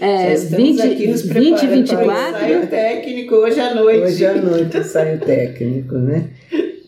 é, 0.00 0.34
estamos 0.34 0.76
20, 0.76 0.82
aqui 0.82 1.08
nos 1.08 1.22
20 1.22 1.32
preparando 1.32 1.58
para 1.58 1.66
o 1.66 1.72
24. 1.72 2.36
ensaio 2.36 2.66
técnico 2.68 3.34
hoje 3.34 3.60
à 3.60 3.74
noite. 3.74 4.04
Hoje 4.04 4.26
à 4.26 4.34
noite 4.34 4.84
sai 4.84 5.16
o 5.16 5.18
técnico, 5.18 5.96
né? 5.96 6.28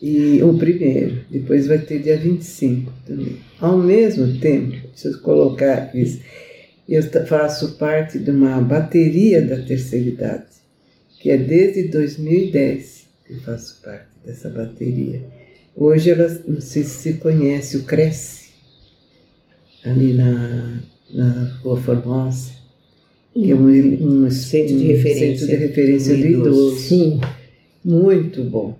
E 0.01 0.41
o 0.41 0.57
primeiro, 0.57 1.17
depois 1.29 1.67
vai 1.67 1.79
ter 1.79 1.99
dia 1.99 2.15
25 2.15 2.89
também. 3.05 3.35
Ao 3.59 3.77
mesmo 3.77 4.39
tempo, 4.39 4.77
deixa 4.93 5.09
eu 5.09 5.19
colocar 5.19 5.91
isso, 5.93 6.21
eu 6.89 7.03
faço 7.25 7.77
parte 7.77 8.17
de 8.17 8.31
uma 8.31 8.59
bateria 8.61 9.41
da 9.41 9.57
terceira 9.57 10.09
idade, 10.09 10.45
que 11.19 11.29
é 11.29 11.37
desde 11.37 11.83
2010 11.89 12.99
que 13.25 13.33
eu 13.33 13.39
faço 13.41 13.79
parte 13.83 14.07
dessa 14.25 14.49
bateria. 14.49 15.21
Hoje 15.75 16.09
elas, 16.09 16.41
não 16.47 16.59
sei 16.59 16.83
se 16.83 16.89
se 16.89 17.13
conhece, 17.13 17.77
o 17.77 17.83
Cresce, 17.83 18.49
ali 19.85 20.13
na, 20.13 20.81
na 21.13 21.59
Rua 21.61 21.79
Formosa, 21.79 22.51
que 23.33 23.51
é 23.51 23.55
um, 23.55 24.25
um 24.25 24.31
Centro 24.31 24.75
de 24.75 24.85
um 24.85 24.87
referência 24.87 25.45
centro 25.45 25.47
de 25.47 25.55
referência 25.55 26.15
do 26.15 26.21
do 26.21 26.27
idoso. 26.27 26.49
idoso. 26.49 26.79
Sim. 26.79 27.21
Muito 27.85 28.43
bom, 28.43 28.77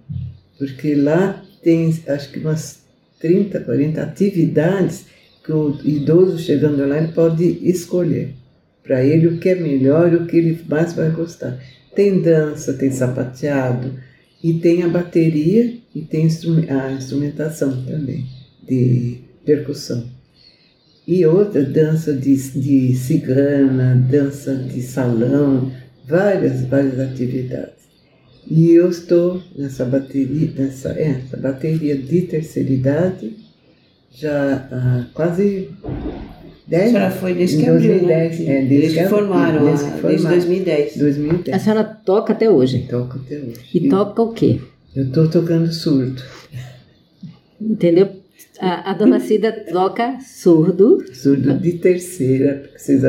porque 0.58 0.96
lá 0.96 1.46
tem 1.62 1.96
acho 2.08 2.32
que 2.32 2.40
umas 2.40 2.80
30, 3.20 3.62
40 3.62 4.02
atividades 4.02 5.06
que 5.50 5.52
o 5.52 5.80
idoso 5.84 6.38
chegando 6.38 6.86
lá 6.88 7.00
ele 7.00 7.12
pode 7.12 7.44
escolher 7.68 8.36
para 8.84 9.04
ele 9.04 9.26
o 9.26 9.40
que 9.40 9.50
é 9.50 9.56
melhor 9.56 10.14
e 10.14 10.16
o 10.16 10.28
que 10.28 10.38
ele 10.38 10.60
mais 10.70 10.94
vai 10.94 11.10
gostar. 11.10 11.60
Tem 11.96 12.22
dança, 12.22 12.74
tem 12.74 12.92
sapateado 12.92 13.96
e 14.44 14.54
tem 14.54 14.84
a 14.84 14.88
bateria 14.88 15.76
e 15.96 16.02
tem 16.02 16.28
a 16.70 16.92
instrumentação 16.92 17.84
também 17.84 18.28
de 18.68 19.18
percussão. 19.44 20.06
E 21.08 21.26
outra 21.26 21.64
dança 21.64 22.14
de, 22.14 22.36
de 22.36 22.96
cigana, 22.96 23.96
dança 23.96 24.54
de 24.54 24.84
salão, 24.84 25.72
várias, 26.08 26.62
várias 26.66 27.00
atividades. 27.00 27.90
E 28.48 28.70
eu 28.70 28.90
estou 28.90 29.42
nessa 29.58 29.84
bateria, 29.84 30.52
nessa, 30.56 30.92
é, 30.92 31.22
essa 31.26 31.38
bateria 31.38 31.98
de 31.98 32.22
terceira 32.22 32.70
idade 32.70 33.49
já 34.20 34.68
há 34.72 35.06
quase 35.14 35.70
A 35.84 36.70
10 36.70 36.92
senhora 36.92 37.12
foi 37.12 37.34
desde 37.34 37.58
que 37.58 37.66
abriu, 37.70 38.06
né? 38.06 38.28
2010, 38.28 38.40
é, 38.42 38.46
desde, 38.46 38.68
desde 38.68 38.98
que 38.98 39.04
que 39.04 39.10
formaram, 39.10 39.66
desde, 39.66 39.86
ah, 39.86 39.92
que 39.92 40.02
desde 40.02 40.18
formaram. 40.18 40.38
2010. 40.38 40.98
2010. 40.98 41.56
A 41.56 41.60
senhora 41.60 41.84
toca 41.84 42.34
até 42.34 42.50
hoje. 42.50 42.88
Toco 42.90 43.18
até 43.18 43.38
hoje. 43.38 43.60
E 43.74 43.90
toca 43.90 44.22
o 44.22 44.34
quê? 44.34 44.60
Eu 44.96 45.06
estou 45.06 45.28
tocando 45.28 45.72
surdo. 45.72 46.22
Entendeu? 47.60 48.10
A, 48.60 48.92
a 48.92 48.94
Dona 48.94 49.20
Cida 49.20 49.52
toca 49.72 50.20
surdo. 50.20 51.04
Surdo 51.14 51.54
de 51.54 51.74
terceira, 51.74 52.62
porque, 52.62 52.78
vocês, 52.78 53.02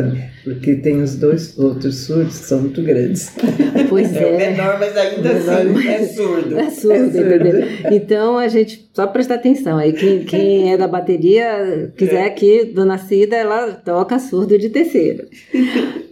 porque 0.44 0.74
tem 0.76 1.03
os 1.03 1.16
dois 1.16 1.59
outros 1.59 1.96
surdos 2.07 2.38
que 2.38 2.44
são 2.46 2.61
muito 2.61 2.83
grandes. 2.83 3.33
Pois 3.88 4.14
É 4.14 4.24
o 4.24 4.29
é. 4.40 4.50
menor, 4.50 4.79
mas 4.79 4.96
ainda 4.96 5.33
Menor. 5.33 5.55
assim 5.79 5.88
é 5.88 6.07
surdo. 6.07 6.59
É 6.59 6.70
surdo, 6.70 6.94
É 6.94 7.11
surdo. 7.11 7.35
entendeu? 7.35 7.66
Então 7.92 8.38
a 8.38 8.48
gente 8.48 8.88
só 8.92 9.07
prestar 9.07 9.35
atenção 9.37 9.79
aí. 9.79 9.92
Quem, 9.92 10.24
quem 10.24 10.72
é 10.72 10.76
da 10.79 10.87
bateria 10.88 11.92
quiser 11.96 12.24
aqui, 12.24 12.64
Dona 12.74 12.98
Cida, 12.98 13.37
ela 13.37 13.72
toca 13.72 14.18
surdo 14.18 14.57
de 14.59 14.68
terceira. 14.68 15.26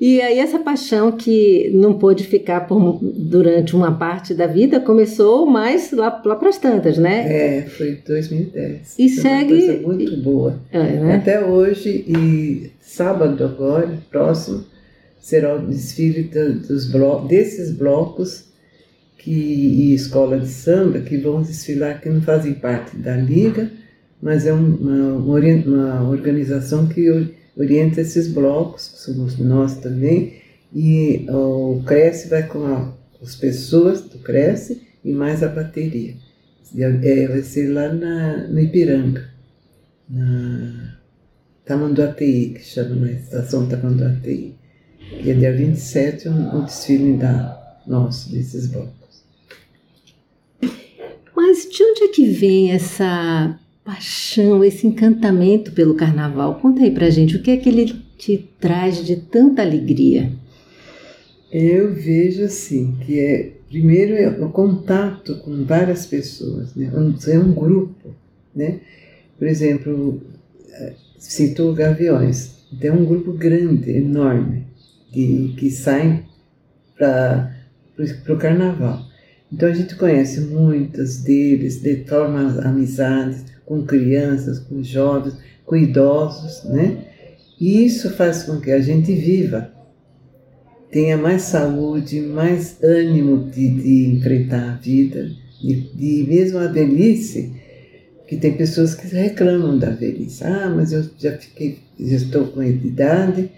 E 0.01 0.21
aí 0.21 0.38
essa 0.38 0.59
paixão 0.59 1.12
que 1.12 1.71
não 1.75 1.95
pôde 1.95 2.25
ficar 2.25 2.67
por, 2.67 2.99
durante 3.03 3.75
uma 3.75 3.93
parte 3.99 4.33
da 4.35 4.47
vida 4.47 4.79
começou 4.81 5.45
mais 5.47 5.91
lá, 5.93 6.21
lá 6.25 6.37
para 6.37 6.49
as 6.49 6.59
tantas, 6.59 6.99
né? 6.99 7.27
É, 7.59 7.62
foi 7.62 7.99
2010. 8.07 8.95
E 8.99 9.09
Foi 9.09 9.23
uma 9.31 9.38
segue- 9.41 9.49
coisa 9.67 9.73
muito 9.87 10.17
boa. 10.19 10.59
É, 10.73 10.79
né? 10.79 11.14
Até 11.17 11.45
hoje, 11.45 12.05
e 12.07 12.71
sábado 12.99 13.45
agora, 13.45 13.97
próximo, 14.11 14.65
será 15.21 15.55
o 15.57 15.67
desfile 15.69 16.25
dos 16.69 16.91
blo 16.91 17.27
desses 17.29 17.71
blocos 17.71 18.45
que, 19.19 19.31
e 19.31 19.95
escola 19.95 20.39
de 20.41 20.49
samba 20.49 20.99
que 21.01 21.17
vão 21.17 21.43
desfilar, 21.43 22.01
que 22.01 22.09
não 22.09 22.21
fazem 22.23 22.55
parte 22.55 22.97
da 22.97 23.17
liga, 23.17 23.71
mas 24.21 24.47
é 24.47 24.53
um- 24.53 24.77
uma, 24.77 25.13
uma 25.67 26.09
organização 26.11 26.87
que 26.89 27.03
orienta 27.57 28.01
esses 28.01 28.27
blocos, 28.29 28.89
que 28.89 28.99
somos 28.99 29.39
nós 29.39 29.77
também, 29.77 30.35
e 30.75 31.25
o 31.31 31.83
Cresce 31.87 32.29
vai 32.29 32.45
com 32.47 32.65
a- 32.67 32.93
as 33.23 33.35
pessoas 33.37 34.01
do 34.03 34.19
Cresce 34.19 34.83
e 35.05 35.13
mais 35.13 35.43
a 35.43 35.49
bateria. 35.49 36.15
É, 36.77 37.27
vai 37.29 37.43
ser 37.43 37.69
lá 37.73 37.93
na, 37.93 38.49
no 38.49 38.59
Ipiranga, 38.61 39.25
na 40.11 40.98
Tamanduateí, 41.68 42.54
que 42.54 42.64
chama 42.64 42.96
na 42.96 43.12
estação 43.12 43.68
Tamanduateí, 43.68 44.54
que 45.22 45.31
é 45.31 45.35
dia 45.35 45.54
27 45.54 46.28
o, 46.28 46.57
o 46.57 46.62
desfile 46.62 47.18
da, 47.18 47.78
nosso, 47.87 48.33
desses 48.33 48.66
blocos. 48.68 49.22
Mas 51.37 51.68
de 51.68 51.83
onde 51.83 52.04
é 52.04 52.09
que 52.09 52.26
vem 52.31 52.72
essa 52.72 53.61
paixão, 53.85 54.64
esse 54.64 54.87
encantamento 54.87 55.72
pelo 55.72 55.94
carnaval? 55.94 56.59
Conta 56.59 56.83
aí 56.83 56.90
pra 56.90 57.11
gente, 57.11 57.37
o 57.37 57.42
que 57.42 57.50
é 57.50 57.57
que 57.59 57.68
ele 57.68 57.94
te 58.16 58.48
traz 58.59 59.04
de 59.04 59.16
tanta 59.16 59.61
alegria? 59.61 60.33
Eu 61.52 61.94
vejo 61.94 62.44
assim, 62.44 62.96
que 63.04 63.20
é, 63.20 63.52
primeiro 63.68 64.14
é 64.14 64.28
o 64.28 64.50
contato 64.50 65.37
com 65.40 65.64
várias 65.64 66.07
pessoas, 66.07 66.74
né? 66.74 66.90
Um, 66.94 67.14
é 67.31 67.38
um 67.38 67.52
grupo, 67.52 68.14
né? 68.54 68.81
Por 69.38 69.46
exemplo, 69.46 70.20
citou 71.18 71.74
Gaviões, 71.74 72.52
tem 72.81 72.90
um 72.90 73.04
grupo 73.04 73.33
grande, 73.33 73.90
enorme, 73.90 74.66
que, 75.12 75.70
saem 75.70 76.24
para 76.96 77.52
o 78.28 78.37
carnaval. 78.37 79.07
Então 79.52 79.68
a 79.68 79.72
gente 79.72 79.96
conhece 79.96 80.40
muitas 80.40 81.22
deles, 81.22 81.81
de, 81.81 82.04
forma 82.04 82.61
amizades, 82.62 83.44
com 83.64 83.85
crianças, 83.85 84.59
com 84.59 84.83
jovens, 84.83 85.37
com 85.64 85.76
idosos, 85.76 86.64
né? 86.64 87.04
E 87.61 87.85
isso 87.85 88.11
faz 88.11 88.44
com 88.44 88.61
que 88.61 88.70
a 88.70 88.81
gente 88.81 89.12
viva, 89.12 89.72
tenha 90.90 91.16
mais 91.16 91.42
saúde, 91.42 92.20
mais 92.20 92.83
ânimo 92.83 93.50
de, 93.50 93.68
de 93.68 94.07
enfrentar 94.16 94.74
a 94.74 94.76
vida, 94.76 95.31
de, 95.61 95.81
de 95.94 96.26
mesmo 96.28 96.59
a 96.59 96.68
velhice, 96.68 97.52
que 98.29 98.37
tem 98.37 98.53
pessoas 98.53 98.95
que 98.95 99.07
reclamam 99.09 99.79
da 99.79 99.88
velhice. 99.88 100.45
Ah, 100.45 100.71
mas 100.75 100.93
eu 100.93 101.03
já 101.19 101.33
fiquei, 101.33 101.79
já 101.99 102.17
estou 102.17 102.47
com 102.49 102.62
idade, 102.62 103.51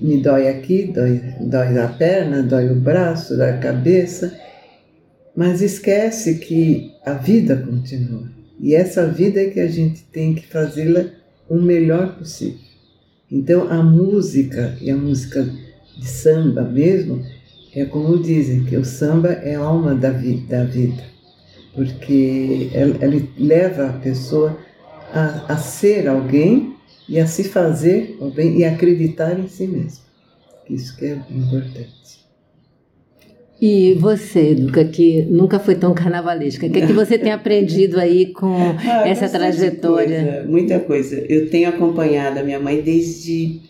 me 0.00 0.22
dói 0.22 0.48
aqui, 0.48 0.90
dói, 0.92 1.20
dói 1.42 1.78
a 1.78 1.88
perna, 1.88 2.42
dói 2.42 2.70
o 2.70 2.74
braço, 2.74 3.36
dói 3.36 3.50
a 3.50 3.58
cabeça, 3.58 4.34
mas 5.36 5.60
esquece 5.60 6.36
que 6.36 6.94
a 7.04 7.12
vida 7.12 7.54
continua. 7.56 8.26
E 8.58 8.74
essa 8.74 9.06
vida 9.06 9.40
é 9.40 9.50
que 9.50 9.60
a 9.60 9.68
gente 9.68 10.02
tem 10.04 10.34
que 10.34 10.46
fazê-la 10.46 11.04
o 11.46 11.56
melhor 11.56 12.16
possível. 12.16 12.58
Então 13.30 13.70
a 13.70 13.82
música, 13.82 14.74
e 14.80 14.90
a 14.90 14.96
música 14.96 15.46
de 15.98 16.06
samba 16.06 16.62
mesmo, 16.62 17.22
é 17.74 17.84
como 17.84 18.18
dizem, 18.18 18.64
que 18.64 18.76
o 18.76 18.84
samba 18.84 19.32
é 19.32 19.54
a 19.54 19.60
alma 19.60 19.94
da, 19.94 20.10
vi 20.10 20.38
da 20.48 20.64
vida, 20.64 21.02
porque 21.74 22.70
ele 22.72 23.30
leva 23.38 23.90
a 23.90 23.92
pessoa 23.92 24.58
a, 25.12 25.52
a 25.52 25.56
ser 25.56 26.08
alguém 26.08 26.74
e 27.08 27.18
a 27.18 27.26
se 27.26 27.44
fazer 27.44 28.18
bem 28.34 28.58
e 28.58 28.64
acreditar 28.64 29.38
em 29.38 29.48
si 29.48 29.66
mesmo. 29.66 30.04
Isso 30.68 30.96
que 30.96 31.06
é 31.06 31.22
importante. 31.30 31.98
E 33.60 33.94
você, 33.94 34.54
Luca, 34.54 34.84
que 34.84 35.22
nunca 35.22 35.58
foi 35.58 35.74
tão 35.74 35.92
carnavalesca, 35.92 36.66
o 36.66 36.70
que, 36.70 36.78
é 36.78 36.86
que 36.86 36.92
você 36.92 37.18
tem 37.18 37.32
aprendido 37.32 37.98
aí 37.98 38.26
com 38.26 38.54
ah, 38.86 39.08
essa 39.08 39.28
trajetória? 39.28 40.22
Coisa, 40.22 40.48
muita 40.48 40.78
coisa. 40.78 41.16
Eu 41.28 41.50
tenho 41.50 41.68
acompanhado 41.68 42.38
a 42.38 42.44
minha 42.44 42.60
mãe 42.60 42.80
desde, 42.80 43.60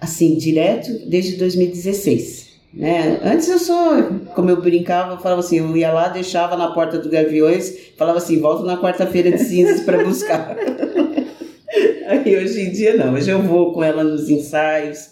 assim, 0.00 0.36
direto 0.38 0.90
desde 1.06 1.36
2016. 1.36 2.51
Né? 2.72 3.20
Antes 3.22 3.48
eu 3.48 3.58
sou, 3.58 4.02
como 4.34 4.48
eu 4.48 4.62
brincava, 4.62 5.12
eu 5.12 5.18
falava 5.18 5.40
assim, 5.40 5.58
eu 5.58 5.76
ia 5.76 5.92
lá, 5.92 6.08
deixava 6.08 6.56
na 6.56 6.70
porta 6.70 6.98
do 6.98 7.10
Gaviões, 7.10 7.92
falava 7.98 8.18
assim, 8.18 8.40
volto 8.40 8.64
na 8.64 8.80
quarta-feira 8.80 9.30
de 9.30 9.38
cinzas 9.38 9.80
para 9.82 10.02
buscar. 10.02 10.56
Aí 12.08 12.36
hoje 12.36 12.60
em 12.60 12.72
dia 12.72 12.96
não, 12.96 13.14
hoje 13.14 13.30
eu 13.30 13.42
vou 13.42 13.72
com 13.72 13.84
ela 13.84 14.02
nos 14.02 14.28
ensaios, 14.30 15.10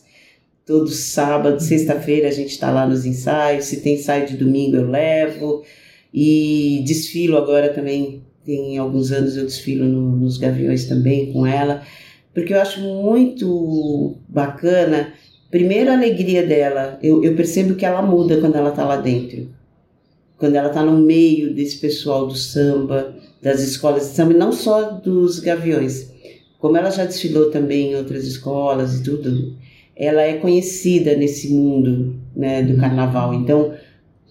todo 0.64 0.88
sábado, 0.88 1.60
sexta-feira 1.60 2.28
a 2.28 2.32
gente 2.32 2.50
está 2.50 2.70
lá 2.70 2.86
nos 2.86 3.04
ensaios, 3.04 3.66
se 3.66 3.80
tem 3.80 3.94
ensaio 3.94 4.26
de 4.26 4.36
domingo 4.36 4.76
eu 4.76 4.88
levo, 4.88 5.62
e 6.12 6.82
desfilo 6.86 7.36
agora 7.36 7.72
também, 7.72 8.22
tem 8.44 8.78
alguns 8.78 9.12
anos 9.12 9.36
eu 9.36 9.44
desfilo 9.44 9.84
no, 9.84 10.16
nos 10.16 10.38
Gaviões 10.38 10.86
também 10.86 11.32
com 11.32 11.46
ela, 11.46 11.82
porque 12.32 12.54
eu 12.54 12.60
acho 12.60 12.80
muito 12.80 14.16
bacana, 14.28 15.12
primeiro 15.50 15.90
a 15.90 15.94
alegria 15.94 16.46
dela, 16.46 16.98
eu, 17.02 17.22
eu 17.24 17.34
percebo 17.34 17.74
que 17.74 17.84
ela 17.84 18.02
muda 18.02 18.40
quando 18.40 18.56
ela 18.56 18.70
está 18.70 18.84
lá 18.84 18.96
dentro, 18.96 19.48
quando 20.36 20.54
ela 20.54 20.68
está 20.68 20.82
no 20.82 20.98
meio 20.98 21.52
desse 21.54 21.78
pessoal 21.78 22.26
do 22.26 22.36
samba, 22.36 23.14
das 23.42 23.60
escolas 23.60 24.08
de 24.08 24.14
samba, 24.14 24.32
e 24.32 24.36
não 24.36 24.52
só 24.52 24.92
dos 24.92 25.40
Gaviões, 25.40 26.10
como 26.58 26.76
ela 26.76 26.90
já 26.90 27.04
desfilou 27.04 27.50
também 27.50 27.92
em 27.92 27.96
outras 27.96 28.24
escolas 28.24 28.98
e 28.98 29.02
tudo, 29.02 29.56
ela 29.96 30.22
é 30.22 30.34
conhecida 30.34 31.14
nesse 31.16 31.48
mundo 31.52 32.16
né, 32.34 32.62
do 32.62 32.76
carnaval. 32.78 33.34
Então, 33.34 33.74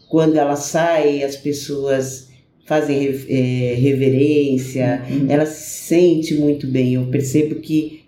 quando 0.10 0.36
ela 0.36 0.56
sai, 0.56 1.24
as 1.24 1.36
pessoas 1.36 2.30
fazem 2.66 3.08
é, 3.28 3.76
reverência, 3.76 5.04
uhum. 5.10 5.26
ela 5.30 5.46
se 5.46 5.88
sente 5.88 6.36
muito 6.36 6.68
bem. 6.68 6.94
Eu 6.94 7.06
percebo 7.06 7.56
que 7.56 7.99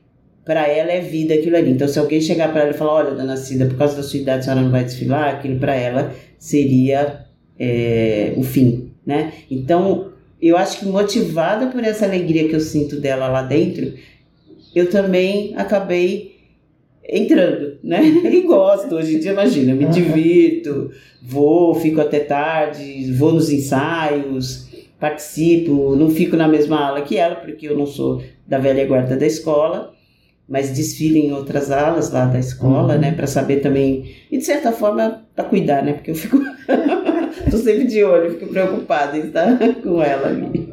para 0.46 0.68
ela 0.68 0.92
é 0.92 1.02
vida 1.02 1.34
aquilo 1.34 1.56
ali. 1.56 1.72
Então, 1.72 1.88
se 1.88 2.00
alguém 2.00 2.20
chegar 2.22 2.52
para 2.52 2.62
ela 2.62 2.72
e 2.72 2.74
falar: 2.74 2.94
Olha, 2.94 3.12
dona 3.12 3.38
Cida, 3.38 3.66
por 3.66 3.78
causa 3.78 3.96
da 3.96 4.04
sua 4.04 4.20
idade 4.20 4.40
a 4.40 4.44
senhora 4.44 4.62
não 4.62 4.72
vai 4.72 4.84
desfilar, 4.84 5.36
aquilo 5.36 5.60
para 5.60 5.76
ela 5.76 6.14
seria 6.38 7.26
é, 7.60 8.34
o 8.36 8.44
fim. 8.44 8.92
Né? 9.06 9.34
Então, 9.50 10.12
eu 10.42 10.58
acho 10.58 10.80
que 10.80 10.86
motivada 10.86 11.68
por 11.68 11.84
essa 11.84 12.06
alegria 12.06 12.48
que 12.48 12.56
eu 12.56 12.60
sinto 12.60 13.00
dela 13.00 13.28
lá 13.28 13.44
dentro, 13.44 13.94
eu 14.74 14.90
também 14.90 15.54
acabei 15.56 16.32
entrando, 17.08 17.78
né? 17.84 18.02
E 18.32 18.42
gosto. 18.42 18.96
Hoje 18.96 19.16
em 19.16 19.20
dia, 19.20 19.32
imagina, 19.32 19.76
me 19.76 19.86
divirto, 19.86 20.92
vou, 21.22 21.76
fico 21.76 22.00
até 22.00 22.20
tarde, 22.20 23.12
vou 23.14 23.34
nos 23.34 23.52
ensaios, 23.52 24.68
participo, 25.00 25.96
não 25.96 26.10
fico 26.10 26.38
na 26.38 26.48
mesma 26.48 26.88
aula 26.88 27.02
que 27.02 27.18
ela, 27.18 27.36
porque 27.36 27.68
eu 27.68 27.78
não 27.78 27.86
sou 27.86 28.24
da 28.48 28.58
velha 28.58 28.86
guarda 28.86 29.18
da 29.18 29.26
escola, 29.26 29.91
mas 30.52 30.70
desfilo 30.70 31.16
em 31.16 31.32
outras 31.32 31.72
alas 31.72 32.12
lá 32.12 32.26
da 32.26 32.38
escola, 32.38 32.96
uhum. 32.96 33.00
né? 33.00 33.14
Para 33.14 33.26
saber 33.26 33.62
também, 33.62 34.14
e 34.30 34.38
de 34.38 34.44
certa 34.44 34.74
forma, 34.74 35.24
para 35.34 35.46
cuidar, 35.46 35.82
né? 35.82 35.94
Porque 35.94 36.12
eu 36.12 36.16
fico. 36.16 36.38
tô 37.50 37.58
sempre 37.58 37.86
de 37.88 38.04
olho, 38.04 38.32
fico 38.32 38.48
preocupada 38.48 39.18
em 39.18 39.28
estar 39.28 39.58
com 39.82 40.04
ela 40.04 40.28
ali. 40.28 40.68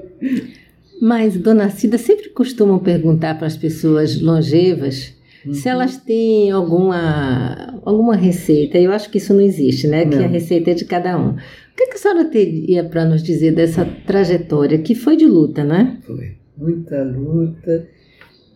Mas, 1.00 1.36
dona 1.36 1.70
Cida, 1.70 1.96
sempre 1.96 2.28
costumam 2.30 2.80
perguntar 2.80 3.38
para 3.38 3.46
as 3.46 3.56
pessoas 3.56 4.20
longevas 4.20 5.14
uhum. 5.46 5.54
se 5.54 5.68
elas 5.68 5.96
têm 5.96 6.50
alguma, 6.50 7.80
alguma 7.84 8.16
receita. 8.16 8.78
Eu 8.78 8.90
acho 8.90 9.08
que 9.08 9.18
isso 9.18 9.32
não 9.32 9.40
existe, 9.40 9.86
né? 9.86 10.04
Não. 10.04 10.18
Que 10.18 10.24
a 10.24 10.26
receita 10.26 10.72
é 10.72 10.74
de 10.74 10.86
cada 10.86 11.16
um. 11.16 11.34
O 11.34 11.36
que, 11.76 11.86
que 11.86 11.94
a 11.94 11.98
senhora 11.98 12.24
teria 12.24 12.82
para 12.82 13.04
nos 13.04 13.22
dizer 13.22 13.52
dessa 13.52 13.86
trajetória, 14.04 14.78
que 14.78 14.96
foi 14.96 15.16
de 15.16 15.24
luta, 15.24 15.62
né? 15.62 15.98
Foi. 16.04 16.32
Muita 16.56 17.04
luta. 17.04 17.86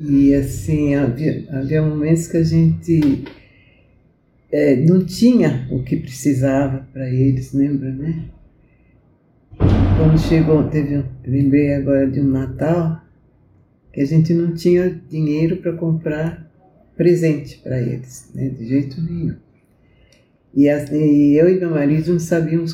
E, 0.05 0.35
assim, 0.35 0.97
havia, 0.97 1.45
havia 1.51 1.81
momentos 1.81 2.27
que 2.27 2.37
a 2.37 2.43
gente 2.43 3.25
é, 4.51 4.75
não 4.75 5.05
tinha 5.05 5.69
o 5.71 5.83
que 5.85 5.97
precisava 5.97 6.89
para 6.93 7.09
eles, 7.09 7.53
lembra, 7.53 7.93
né? 7.93 8.25
Quando 9.97 10.19
chegou, 10.19 10.65
teve, 10.65 11.05
lembrei 11.25 11.75
agora 11.75 12.11
de 12.11 12.21
um 12.21 12.25
Natal, 12.25 13.01
que 13.93 14.01
a 14.01 14.05
gente 14.05 14.35
não 14.35 14.55
tinha 14.55 15.01
dinheiro 15.09 15.59
para 15.59 15.73
comprar 15.75 16.51
presente 16.97 17.59
para 17.59 17.81
eles, 17.81 18.29
né, 18.35 18.49
de 18.49 18.67
jeito 18.67 19.01
nenhum. 19.01 19.37
E, 20.53 20.67
e, 20.67 21.37
eu 21.37 21.49
e 21.49 21.61
meu 21.61 21.71
marido 21.71 22.13
não 22.13 22.19
sabíamos 22.19 22.73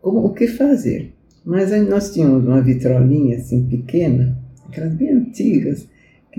como, 0.00 0.24
o 0.24 0.32
que 0.32 0.46
fazer. 0.46 1.12
Mas 1.44 1.70
nós 1.88 2.12
tínhamos 2.12 2.44
uma 2.44 2.62
vitrolinha 2.62 3.36
assim 3.38 3.66
pequena, 3.66 4.38
aquelas 4.68 4.94
bem 4.94 5.10
antigas, 5.10 5.88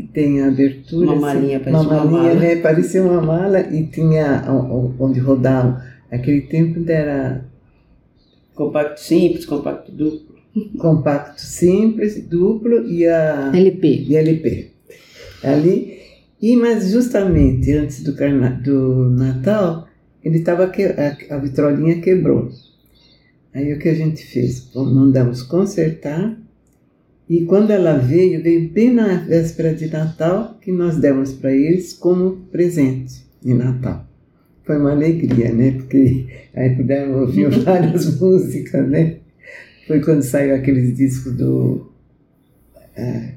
que 0.02 0.08
tem 0.14 0.42
a 0.42 0.48
abertura. 0.48 1.12
Uma 1.12 1.14
assim, 1.14 1.40
malinha, 1.40 1.62
uma, 1.68 1.82
uma 1.82 2.06
malinha, 2.06 2.34
né? 2.36 2.56
Parecia 2.58 3.04
uma 3.04 3.22
mala 3.22 3.60
e 3.62 3.86
tinha 3.88 4.46
onde 5.00 5.20
rodava. 5.20 5.84
Naquele 6.12 6.42
tempo 6.42 6.90
era 6.90 7.46
Compacto 8.60 9.00
simples, 9.00 9.46
compacto 9.46 9.90
duplo. 9.90 10.36
Compacto 10.78 11.40
simples, 11.40 12.22
duplo 12.28 12.86
e 12.86 13.08
a 13.08 13.52
LP. 13.56 14.06
E 14.06 14.16
LP. 14.18 14.72
Ali, 15.42 15.98
e 16.42 16.58
mas 16.58 16.92
justamente 16.92 17.72
antes 17.72 18.04
do, 18.04 18.14
carna, 18.16 18.50
do 18.50 19.12
Natal, 19.12 19.88
ele 20.22 20.40
estava 20.40 20.68
que 20.68 20.84
a, 20.84 21.18
a 21.30 21.38
vitrolinha 21.38 22.02
quebrou. 22.02 22.50
Aí 23.54 23.72
o 23.72 23.80
que 23.80 23.88
a 23.88 23.94
gente 23.94 24.26
fez? 24.26 24.70
Mandamos 24.76 25.42
consertar 25.42 26.38
e 27.30 27.46
quando 27.46 27.72
ela 27.72 27.98
veio, 27.98 28.42
veio 28.42 28.70
bem 28.70 28.94
na 28.94 29.18
véspera 29.18 29.74
de 29.74 29.88
Natal 29.88 30.58
que 30.62 30.72
nós 30.72 30.98
demos 30.98 31.32
para 31.34 31.54
eles 31.54 31.94
como 31.94 32.38
presente 32.52 33.26
de 33.42 33.54
Natal 33.54 34.10
foi 34.70 34.78
uma 34.78 34.92
alegria, 34.92 35.52
né? 35.52 35.72
Porque 35.72 36.28
aí 36.54 36.76
pudemos 36.76 37.22
ouvir 37.22 37.50
várias 37.66 38.20
músicas, 38.20 38.88
né? 38.88 39.18
Foi 39.88 40.00
quando 40.00 40.22
saiu 40.22 40.54
aqueles 40.54 40.96
discos 40.96 41.36
do. 41.36 41.92
Ah, 42.96 43.32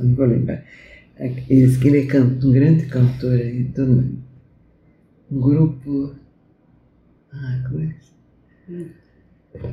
não 0.00 0.16
vou 0.16 0.26
lembrar. 0.26 0.64
Eles, 1.48 1.80
ele 1.84 2.08
é 2.10 2.20
um 2.20 2.52
grande 2.52 2.86
cantor 2.86 3.34
aí, 3.34 3.62
do, 3.62 4.18
um 5.30 5.40
grupo. 5.40 6.16
Ah, 7.32 7.64
como 7.68 7.84
é 7.84 7.94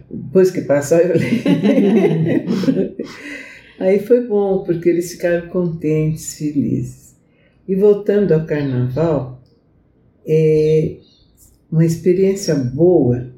Depois 0.09 0.51
que 0.51 0.61
passou, 0.61 0.97
eu 0.97 1.17
lembro. 1.17 2.95
aí 3.79 3.99
foi 3.99 4.27
bom, 4.27 4.63
porque 4.63 4.89
eles 4.89 5.11
ficaram 5.11 5.47
contentes, 5.49 6.35
felizes. 6.35 7.15
E 7.67 7.75
voltando 7.75 8.33
ao 8.33 8.45
carnaval, 8.45 9.41
é 10.25 10.97
uma 11.71 11.85
experiência 11.85 12.55
boa 12.55 13.33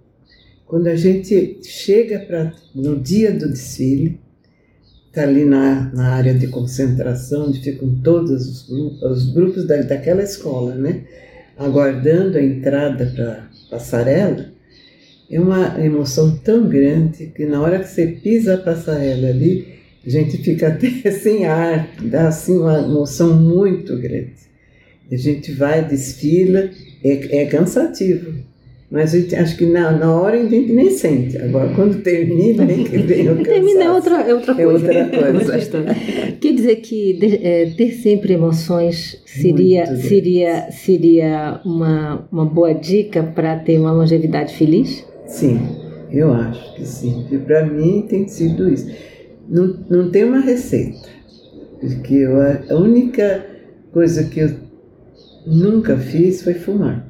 quando 0.65 0.87
a 0.87 0.95
gente 0.95 1.59
chega 1.63 2.19
para 2.19 2.51
no 2.73 2.99
dia 2.99 3.31
do 3.31 3.49
desfile, 3.49 4.19
está 5.07 5.21
ali 5.21 5.45
na, 5.45 5.91
na 5.93 6.09
área 6.15 6.33
de 6.33 6.47
concentração, 6.47 7.47
onde 7.47 7.61
ficam 7.61 7.95
todos 8.03 8.47
os 8.47 8.67
grupos, 8.67 9.03
os 9.03 9.33
grupos 9.33 9.67
da, 9.67 9.77
daquela 9.83 10.23
escola, 10.23 10.75
né? 10.75 11.05
aguardando 11.57 12.37
a 12.37 12.43
entrada 12.43 13.05
para 13.15 13.33
a 13.33 13.69
passarela, 13.69 14.51
é 15.29 15.39
uma 15.39 15.83
emoção 15.83 16.37
tão 16.43 16.67
grande 16.67 17.27
que 17.27 17.45
na 17.45 17.61
hora 17.61 17.79
que 17.79 17.87
você 17.87 18.07
pisa 18.07 18.55
a 18.55 18.57
passarela 18.57 19.27
ali, 19.27 19.75
A 20.05 20.09
gente 20.09 20.37
fica 20.37 20.67
até 20.69 21.11
sem 21.11 21.45
ar, 21.45 21.89
dá 22.01 22.27
assim 22.27 22.57
uma 22.57 22.79
emoção 22.79 23.33
muito 23.33 23.97
grande. 23.97 24.45
A 25.11 25.15
gente 25.15 25.51
vai, 25.51 25.83
desfila, 25.83 26.69
é, 27.03 27.41
é 27.41 27.45
cansativo. 27.45 28.33
Mas 28.89 29.15
acho 29.15 29.57
que 29.57 29.65
na, 29.65 29.91
na 29.91 30.13
hora 30.13 30.39
a 30.39 30.47
gente 30.47 30.71
nem 30.71 30.91
sente. 30.91 31.37
Agora, 31.39 31.73
quando 31.73 32.01
termina, 32.03 32.63
é 32.63 32.83
que 32.83 32.97
vem 32.99 33.29
o 33.29 33.35
Termina 33.43 33.83
é 33.83 33.91
outra, 33.91 34.21
é 34.21 34.33
outra 34.33 34.53
coisa. 34.53 34.91
É 34.93 35.03
outra 35.03 35.33
coisa. 35.33 35.85
Quer 36.39 36.53
dizer 36.53 36.75
que 36.77 37.13
de, 37.13 37.45
é, 37.45 37.65
ter 37.75 37.91
sempre 37.93 38.33
emoções 38.33 39.21
seria, 39.25 39.87
seria, 39.97 40.71
seria 40.71 41.59
uma, 41.65 42.27
uma 42.31 42.45
boa 42.45 42.73
dica 42.73 43.23
para 43.23 43.57
ter 43.57 43.79
uma 43.79 43.91
longevidade 43.91 44.55
feliz? 44.55 45.03
Sim, 45.27 45.59
eu 46.11 46.33
acho 46.33 46.75
que 46.75 46.85
sim. 46.85 47.27
Para 47.45 47.65
mim 47.65 48.05
tem 48.07 48.27
sido 48.27 48.69
isso. 48.69 48.89
Não, 49.47 49.67
não 49.89 50.11
tem 50.11 50.23
uma 50.23 50.39
receita. 50.39 51.09
Porque 51.79 52.15
eu, 52.15 52.39
a 52.41 52.75
única 52.75 53.45
coisa 53.91 54.23
que 54.25 54.39
eu 54.39 54.55
nunca 55.45 55.97
fiz 55.97 56.41
foi 56.41 56.53
fumar. 56.53 57.05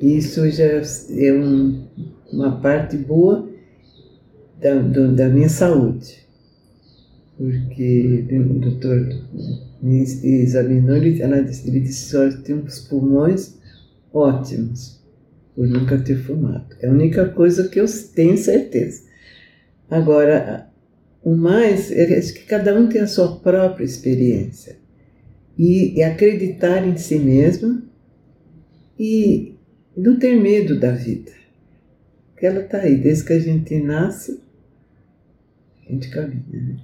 Isso 0.00 0.48
já 0.50 0.64
é 0.64 1.32
um, 1.32 1.86
uma 2.32 2.60
parte 2.60 2.96
boa 2.96 3.48
da, 4.60 4.74
do, 4.74 5.14
da 5.14 5.28
minha 5.28 5.48
saúde. 5.48 6.26
Porque 7.36 8.26
o 8.30 8.58
doutor 8.60 9.08
me 9.82 10.02
examinou 10.02 10.96
e 10.96 11.12
disse, 11.44 11.68
ele 11.68 11.80
disse, 11.80 12.16
olha, 12.16 12.36
tem 12.38 12.54
uns 12.56 12.80
pulmões 12.80 13.58
ótimos 14.12 14.95
por 15.56 15.66
nunca 15.66 15.96
ter 15.96 16.16
fumado. 16.16 16.76
É 16.80 16.86
a 16.86 16.92
única 16.92 17.26
coisa 17.30 17.68
que 17.68 17.80
eu 17.80 17.86
tenho 18.14 18.36
certeza. 18.36 19.02
Agora, 19.90 20.70
o 21.24 21.34
mais, 21.34 21.90
é 21.90 22.20
que 22.20 22.44
cada 22.44 22.78
um 22.78 22.86
tem 22.88 23.00
a 23.00 23.06
sua 23.06 23.36
própria 23.40 23.84
experiência. 23.84 24.76
E, 25.58 25.98
e 25.98 26.02
acreditar 26.02 26.86
em 26.86 26.98
si 26.98 27.18
mesmo 27.18 27.82
e 29.00 29.54
não 29.96 30.18
ter 30.18 30.36
medo 30.36 30.78
da 30.78 30.92
vida. 30.92 31.32
Porque 32.32 32.44
ela 32.44 32.60
está 32.60 32.78
aí, 32.78 32.96
desde 32.96 33.24
que 33.24 33.32
a 33.32 33.38
gente 33.38 33.80
nasce, 33.80 34.38
a 35.88 35.92
gente 35.92 36.10
caminha. 36.10 36.44
Né? 36.52 36.76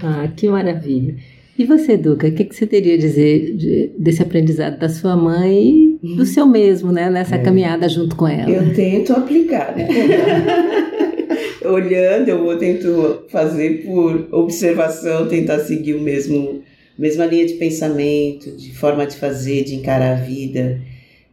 Ah, 0.00 0.26
que 0.34 0.48
maravilha. 0.48 1.16
E 1.58 1.66
você, 1.66 1.98
Duca, 1.98 2.26
o 2.26 2.32
que, 2.32 2.46
que 2.46 2.54
você 2.54 2.66
teria 2.66 2.94
a 2.94 2.98
dizer 2.98 3.54
de, 3.54 3.88
desse 3.98 4.22
aprendizado 4.22 4.78
da 4.78 4.88
sua 4.88 5.14
mãe 5.14 5.87
do 6.02 6.24
seu 6.24 6.46
mesmo, 6.46 6.92
né? 6.92 7.10
Nessa 7.10 7.36
é. 7.36 7.38
caminhada 7.38 7.88
junto 7.88 8.16
com 8.16 8.26
ela? 8.26 8.50
Eu 8.50 8.74
tento 8.74 9.12
aplicar, 9.12 9.76
né? 9.76 9.88
Olhando, 11.64 12.28
eu 12.28 12.58
tento 12.58 13.24
fazer 13.28 13.84
por 13.84 14.28
observação, 14.32 15.28
tentar 15.28 15.58
seguir 15.60 15.94
o 15.94 16.00
mesmo, 16.00 16.62
mesma 16.98 17.26
linha 17.26 17.46
de 17.46 17.54
pensamento, 17.54 18.50
de 18.56 18.72
forma 18.74 19.06
de 19.06 19.16
fazer, 19.16 19.64
de 19.64 19.74
encarar 19.74 20.12
a 20.12 20.20
vida. 20.20 20.80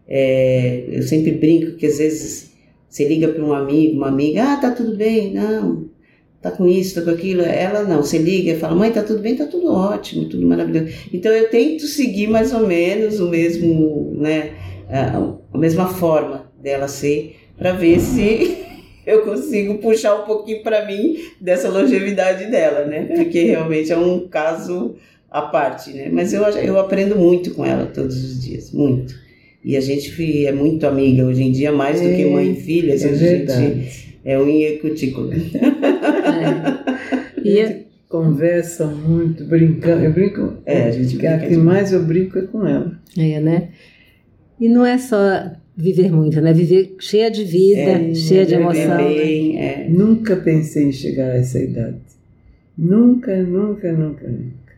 É, 0.07 0.83
eu 0.89 1.03
sempre 1.03 1.31
brinco 1.31 1.77
que 1.77 1.85
às 1.85 1.97
vezes 1.97 2.51
você 2.89 3.07
liga 3.07 3.27
para 3.27 3.43
um 3.43 3.53
amigo, 3.53 3.97
uma 3.97 4.07
amiga, 4.07 4.53
ah, 4.53 4.57
tá 4.57 4.71
tudo 4.71 4.95
bem, 4.95 5.33
não, 5.33 5.89
tá 6.45 6.51
com 6.51 6.67
isso, 6.67 6.93
tá 6.93 7.01
com 7.01 7.09
aquilo. 7.09 7.41
Ela 7.41 7.83
não, 7.83 8.03
você 8.03 8.19
liga 8.19 8.51
e 8.51 8.59
fala, 8.59 8.75
mãe, 8.75 8.91
tá 8.91 9.01
tudo 9.01 9.19
bem, 9.19 9.35
tá 9.35 9.47
tudo 9.47 9.73
ótimo, 9.73 10.25
tudo 10.25 10.45
maravilhoso. 10.45 10.93
Então 11.11 11.31
eu 11.31 11.49
tento 11.49 11.87
seguir 11.87 12.27
mais 12.27 12.53
ou 12.53 12.67
menos 12.67 13.19
o 13.19 13.27
mesmo, 13.27 14.13
né, 14.15 14.51
a, 14.87 15.57
mesma 15.57 15.87
forma 15.87 16.51
dela 16.61 16.87
ser, 16.87 17.35
para 17.57 17.71
ver 17.71 17.99
se 17.99 18.57
eu 19.07 19.23
consigo 19.23 19.79
puxar 19.79 20.21
um 20.21 20.25
pouquinho 20.25 20.61
para 20.61 20.85
mim 20.85 21.17
dessa 21.41 21.67
longevidade 21.67 22.45
dela, 22.51 22.85
né? 22.85 23.07
Porque 23.15 23.41
realmente 23.45 23.91
é 23.91 23.97
um 23.97 24.27
caso 24.27 24.93
à 25.31 25.41
parte, 25.41 25.89
né? 25.93 26.09
Mas 26.11 26.31
eu, 26.31 26.43
eu 26.43 26.79
aprendo 26.79 27.15
muito 27.15 27.55
com 27.55 27.65
ela 27.65 27.87
todos 27.87 28.23
os 28.23 28.43
dias, 28.43 28.71
muito. 28.71 29.15
E 29.63 29.75
a 29.75 29.81
gente 29.81 30.45
é 30.45 30.51
muito 30.51 30.85
amiga 30.85 31.25
hoje 31.25 31.41
em 31.41 31.51
dia, 31.51 31.71
mais 31.71 31.99
é, 31.99 32.07
do 32.07 32.15
que 32.15 32.21
é, 32.21 32.29
mãe 32.29 32.51
e 32.51 32.55
filha. 32.55 32.91
É 32.91 32.93
a 32.93 33.13
gente 33.15 34.05
é 34.25 34.39
unha 34.39 34.69
e 34.69 34.77
cutícula. 34.79 35.35
É. 36.41 37.41
E 37.43 37.59
a 37.59 37.67
gente 37.67 37.85
conversa 38.09 38.87
muito, 38.87 39.43
brincando. 39.45 40.03
Eu 40.03 40.13
brinco. 40.13 40.53
É, 40.65 40.83
a 40.83 40.91
gente 40.91 41.17
brinca. 41.17 41.35
A 41.35 41.39
que 41.39 41.55
mais 41.57 41.91
eu 41.91 42.03
brinco 42.03 42.39
é 42.39 42.41
com 42.43 42.65
ela. 42.65 42.99
É, 43.17 43.39
né? 43.39 43.69
E 44.59 44.69
não 44.69 44.85
é 44.85 44.97
só 44.97 45.51
viver 45.75 46.11
muito, 46.11 46.39
né? 46.39 46.53
Viver 46.53 46.95
cheia 46.99 47.29
de 47.29 47.43
vida, 47.43 47.79
é, 47.79 48.13
cheia 48.15 48.45
de 48.45 48.55
emoção. 48.55 48.97
Bem, 48.97 49.59
é. 49.59 49.87
Nunca 49.89 50.35
pensei 50.37 50.85
em 50.85 50.91
chegar 50.91 51.31
a 51.31 51.37
essa 51.37 51.59
idade. 51.59 51.97
Nunca, 52.77 53.35
nunca, 53.43 53.91
nunca, 53.91 54.27
nunca. 54.27 54.73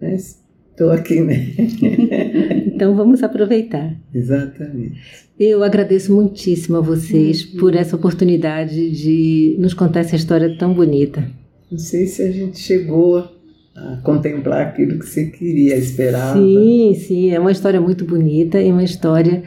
Mas 0.00 0.40
estou 0.70 0.90
aqui, 0.90 1.20
né? 1.20 1.54
então 2.74 2.94
vamos 2.94 3.22
aproveitar. 3.22 3.94
Exatamente. 4.12 5.00
Eu 5.38 5.62
agradeço 5.62 6.14
muitíssimo 6.14 6.76
a 6.76 6.80
vocês 6.80 7.44
uhum. 7.44 7.60
por 7.60 7.74
essa 7.74 7.96
oportunidade 7.96 8.90
de 8.90 9.56
nos 9.58 9.74
contar 9.74 10.00
essa 10.00 10.16
história 10.16 10.56
tão 10.58 10.74
bonita. 10.74 11.28
Não 11.70 11.78
sei 11.78 12.06
se 12.06 12.22
a 12.22 12.30
gente 12.30 12.58
chegou 12.58 13.28
a 13.74 13.96
contemplar 14.02 14.68
aquilo 14.68 14.98
que 14.98 15.06
você 15.06 15.26
queria, 15.26 15.76
esperava. 15.76 16.38
Sim, 16.38 16.94
sim, 16.94 17.30
é 17.30 17.40
uma 17.40 17.50
história 17.50 17.80
muito 17.80 18.04
bonita 18.04 18.60
e 18.60 18.70
uma 18.70 18.84
história 18.84 19.42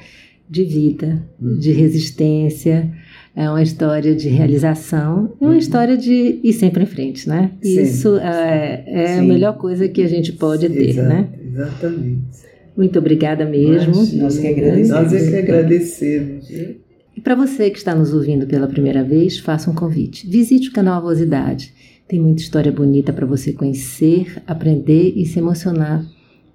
de 0.50 0.64
vida, 0.64 1.24
uhum. 1.42 1.58
de 1.58 1.72
resistência, 1.72 2.90
é 3.36 3.50
uma 3.50 3.62
história 3.62 4.16
de 4.16 4.30
realização 4.30 5.34
e 5.40 5.44
uma 5.44 5.52
uhum. 5.52 5.58
história 5.58 5.96
de 5.96 6.40
ir 6.44 6.54
sempre 6.54 6.84
em 6.84 6.88
frente, 6.88 7.30
né? 7.30 7.52
Sim, 7.62 7.82
Isso 7.82 8.18
é, 8.18 8.84
é 8.88 9.20
a 9.20 9.22
melhor 9.22 9.58
coisa 9.58 9.88
que 9.88 10.02
a 10.02 10.08
gente 10.08 10.34
pode 10.34 10.68
ter, 10.70 10.96
né? 10.96 11.30
Exatamente. 11.46 12.47
Muito 12.78 13.00
obrigada 13.00 13.44
mesmo. 13.44 13.96
Mas, 13.96 14.14
nós 14.14 14.38
que 14.38 14.48
agradecemos. 14.48 14.90
Nós 14.90 15.14
é 15.14 15.32
que 15.32 15.36
agradecemos. 15.38 16.50
E 16.50 17.22
para 17.22 17.34
você 17.34 17.72
que 17.72 17.80
está 17.80 17.96
nos 17.96 18.14
ouvindo 18.14 18.46
pela 18.46 18.68
primeira 18.68 19.04
vez, 19.04 19.40
faça 19.40 19.72
um 19.72 19.74
convite. 19.74 20.30
Visite 20.30 20.70
o 20.70 20.72
canal 20.72 21.00
Avosidade. 21.00 21.74
Tem 22.08 22.20
muita 22.20 22.44
história 22.44 22.72
bonita 22.72 23.12
para 23.12 23.26
você 23.26 23.52
conhecer, 23.52 24.42
aprender 24.46 25.14
e 25.16 25.26
se 25.26 25.40
emocionar, 25.40 26.06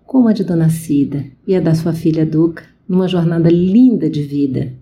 como 0.06 0.28
a 0.28 0.32
de 0.32 0.44
Dona 0.44 0.68
Cida 0.68 1.24
e 1.46 1.56
a 1.56 1.60
da 1.60 1.74
sua 1.74 1.92
filha 1.92 2.24
Duca, 2.24 2.62
numa 2.88 3.08
jornada 3.08 3.50
linda 3.50 4.08
de 4.08 4.22
vida 4.22 4.72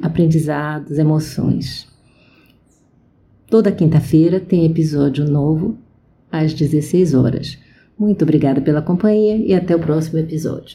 aprendizados, 0.00 0.98
emoções. 0.98 1.88
Toda 3.48 3.72
quinta-feira 3.72 4.40
tem 4.40 4.64
episódio 4.64 5.24
novo 5.28 5.76
às 6.30 6.54
16 6.54 7.14
horas. 7.14 7.58
Muito 7.98 8.22
obrigada 8.22 8.60
pela 8.60 8.82
companhia 8.82 9.36
e 9.36 9.54
até 9.54 9.76
o 9.76 9.80
próximo 9.80 10.18
episódio. 10.18 10.74